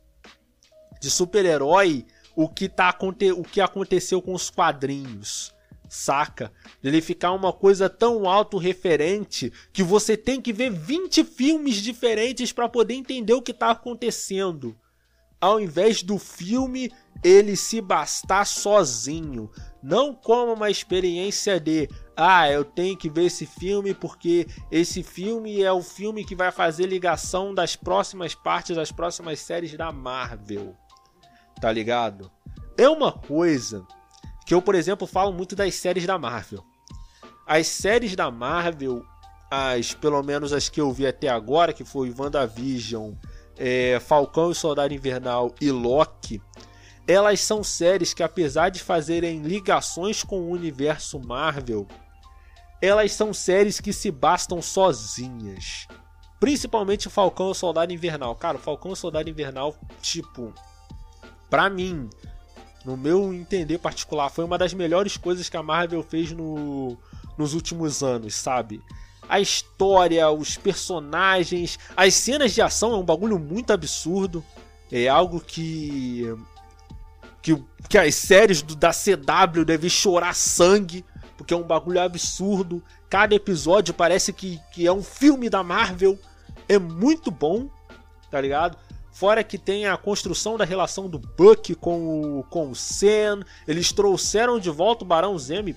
[1.01, 2.95] de super-herói o que, tá,
[3.35, 5.55] o que aconteceu com os quadrinhos
[5.89, 6.51] saca?
[6.83, 12.69] Ele ficar uma coisa tão autorreferente que você tem que ver 20 filmes diferentes para
[12.69, 14.75] poder entender o que está acontecendo.
[15.39, 16.91] Ao invés do filme
[17.23, 19.49] ele se bastar sozinho,
[19.81, 25.61] não como uma experiência de ah, eu tenho que ver esse filme porque esse filme
[25.61, 30.75] é o filme que vai fazer ligação das próximas partes das próximas séries da Marvel.
[31.59, 32.31] tá ligado?
[32.77, 33.85] É uma coisa
[34.45, 36.63] que eu, por exemplo, falo muito das séries da Marvel.
[37.47, 39.03] As séries da Marvel,
[39.49, 43.13] as pelo menos as que eu vi até agora, que foi WandaVision,
[43.57, 46.41] é, Falcão e Soldado Invernal e Loki,
[47.07, 51.87] elas são séries que, apesar de fazerem ligações com o universo Marvel,
[52.81, 55.87] elas são séries que se bastam sozinhas.
[56.39, 58.35] Principalmente Falcão e Soldado Invernal.
[58.35, 60.53] Cara, Falcão e Soldado Invernal, tipo,
[61.49, 62.09] pra mim,
[62.83, 66.97] no meu entender particular, foi uma das melhores coisas que a Marvel fez no,
[67.37, 68.81] nos últimos anos, sabe?
[69.27, 74.43] A história, os personagens, as cenas de ação é um bagulho muito absurdo.
[74.91, 76.23] É algo que.
[77.41, 81.03] que, que as séries do, da CW devem chorar sangue,
[81.37, 82.83] porque é um bagulho absurdo.
[83.09, 86.19] Cada episódio parece que, que é um filme da Marvel.
[86.67, 87.69] É muito bom,
[88.29, 88.77] tá ligado?
[89.15, 93.43] Fora que tem a construção da relação do Buck com o, com o Sam.
[93.65, 95.73] Eles trouxeram de volta o Barão Zemo.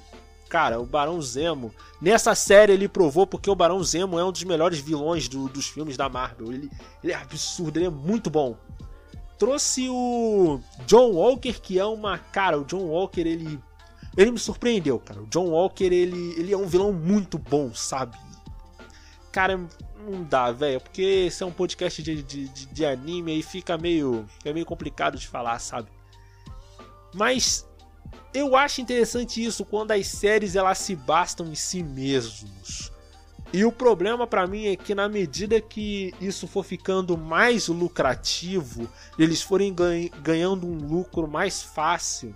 [0.48, 1.74] Cara, o Barão Zemo.
[2.00, 5.66] Nessa série ele provou porque o Barão Zemo é um dos melhores vilões do, dos
[5.66, 6.52] filmes da Marvel.
[6.52, 6.70] Ele,
[7.02, 8.56] ele é absurdo, ele é muito bom.
[9.38, 12.18] Trouxe o John Walker, que é uma.
[12.18, 13.60] Cara, o John Walker, ele.
[14.16, 15.22] Ele me surpreendeu, cara.
[15.22, 18.18] O John Walker, ele, ele é um vilão muito bom, sabe?
[19.30, 20.80] Cara, não dá, velho.
[20.80, 24.66] Porque esse é um podcast de, de, de, de anime e fica meio, é meio
[24.66, 25.88] complicado de falar, sabe?
[27.14, 27.67] Mas
[28.38, 32.92] eu acho interessante isso quando as séries elas se bastam em si mesmos.
[33.52, 38.88] E o problema para mim é que na medida que isso for ficando mais lucrativo,
[39.18, 39.74] eles forem
[40.22, 42.34] ganhando um lucro mais fácil,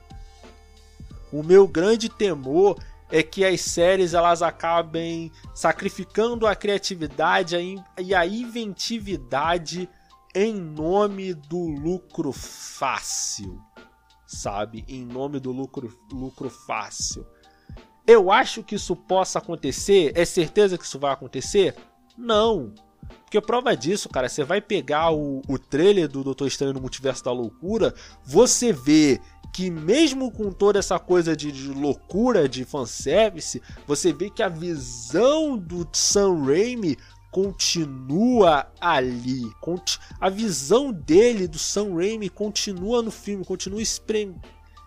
[1.31, 2.79] o meu grande temor
[3.11, 7.57] é que as séries elas acabem sacrificando a criatividade
[7.99, 9.89] e a inventividade
[10.35, 13.61] em nome do lucro fácil,
[14.33, 14.85] sabe?
[14.89, 17.27] Em nome do lucro, lucro fácil.
[18.07, 20.13] Eu acho que isso possa acontecer.
[20.15, 21.77] É certeza que isso vai acontecer?
[22.17, 22.73] Não.
[23.25, 27.25] Porque prova disso, cara, você vai pegar o, o trailer do Doutor Estranho no Multiverso
[27.25, 29.21] da Loucura, você vê
[29.53, 34.49] que mesmo com toda essa coisa de, de, loucura de fanservice, você vê que a
[34.49, 36.97] visão do Sam Raimi
[37.33, 39.51] continua ali.
[40.21, 44.37] A visão dele, do Sam Raimi, continua no filme, continua esprem...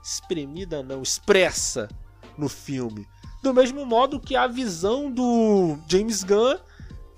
[0.01, 1.89] espremida, não, expressa
[2.37, 3.07] no filme.
[3.41, 6.57] Do mesmo modo que a visão do James Gunn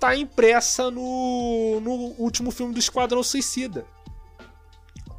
[0.00, 3.84] tá impressa no, no último filme do Esquadrão Suicida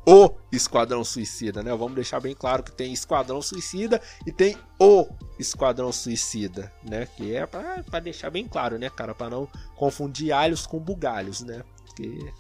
[0.05, 1.71] o Esquadrão Suicida, né?
[1.75, 7.05] Vamos deixar bem claro que tem Esquadrão Suicida e tem o Esquadrão Suicida, né?
[7.05, 9.13] Que é para deixar bem claro, né, cara?
[9.13, 11.63] Para não confundir alhos com bugalhos, né?
[11.85, 12.33] Porque.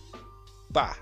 [0.73, 0.97] Pá.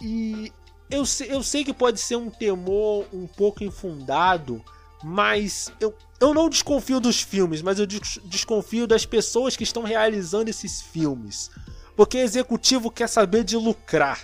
[0.00, 0.52] E
[0.90, 4.62] eu eu sei que pode ser um temor um pouco infundado,
[5.04, 10.48] mas eu, eu não desconfio dos filmes, mas eu desconfio das pessoas que estão realizando
[10.48, 11.50] esses filmes.
[11.94, 14.20] Porque executivo quer saber de lucrar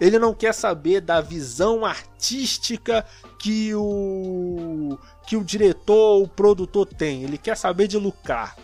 [0.00, 3.04] ele não quer saber da visão artística
[3.38, 7.24] que o que o diretor, o produtor tem.
[7.24, 8.56] Ele quer saber de lucrar.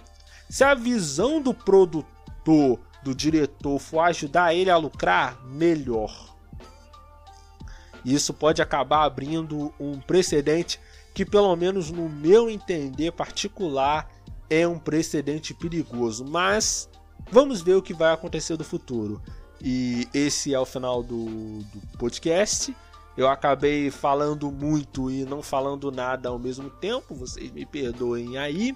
[0.48, 6.36] Se a visão do produtor, do diretor for ajudar ele a lucrar, melhor.
[8.04, 10.78] Isso pode acabar abrindo um precedente
[11.14, 14.08] que, pelo menos no meu entender particular,
[14.50, 16.24] é um precedente perigoso.
[16.24, 16.88] Mas
[17.30, 19.22] vamos ver o que vai acontecer no futuro.
[19.62, 22.74] E esse é o final do, do podcast.
[23.16, 28.74] Eu acabei falando muito e não falando nada ao mesmo tempo, vocês me perdoem aí.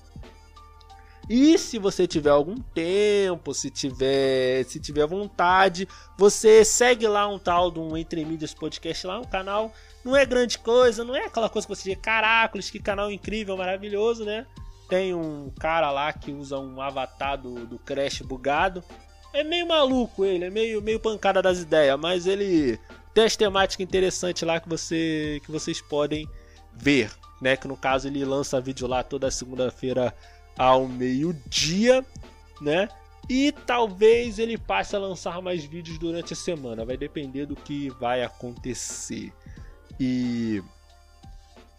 [1.28, 7.40] E se você tiver algum tempo, se tiver, se tiver vontade, você segue lá um
[7.40, 9.74] tal do Entre Mídias Podcast lá, um canal.
[10.06, 13.58] Não é grande coisa, não é aquela coisa que você diz, caracoles, que canal incrível,
[13.58, 14.46] maravilhoso, né?
[14.88, 18.84] Tem um cara lá que usa um avatar do, do Crash bugado.
[19.34, 22.80] É meio maluco ele, é meio, meio pancada das ideias, mas ele
[23.16, 26.30] tem as temáticas interessantes lá que, você, que vocês podem
[26.72, 27.10] ver,
[27.42, 27.58] né?
[27.58, 30.16] Que no caso ele lança vídeo lá toda segunda-feira
[30.56, 32.06] ao meio-dia,
[32.62, 32.88] né?
[33.28, 37.90] E talvez ele passe a lançar mais vídeos durante a semana, vai depender do que
[38.00, 39.34] vai acontecer.
[40.00, 40.62] E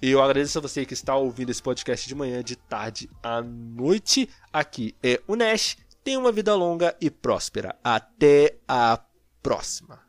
[0.01, 4.29] eu agradeço a você que está ouvindo esse podcast de manhã, de tarde à noite.
[4.53, 5.77] Aqui é o Nash.
[6.05, 7.77] Tenha uma vida longa e próspera.
[7.83, 9.01] Até a
[9.43, 10.06] próxima.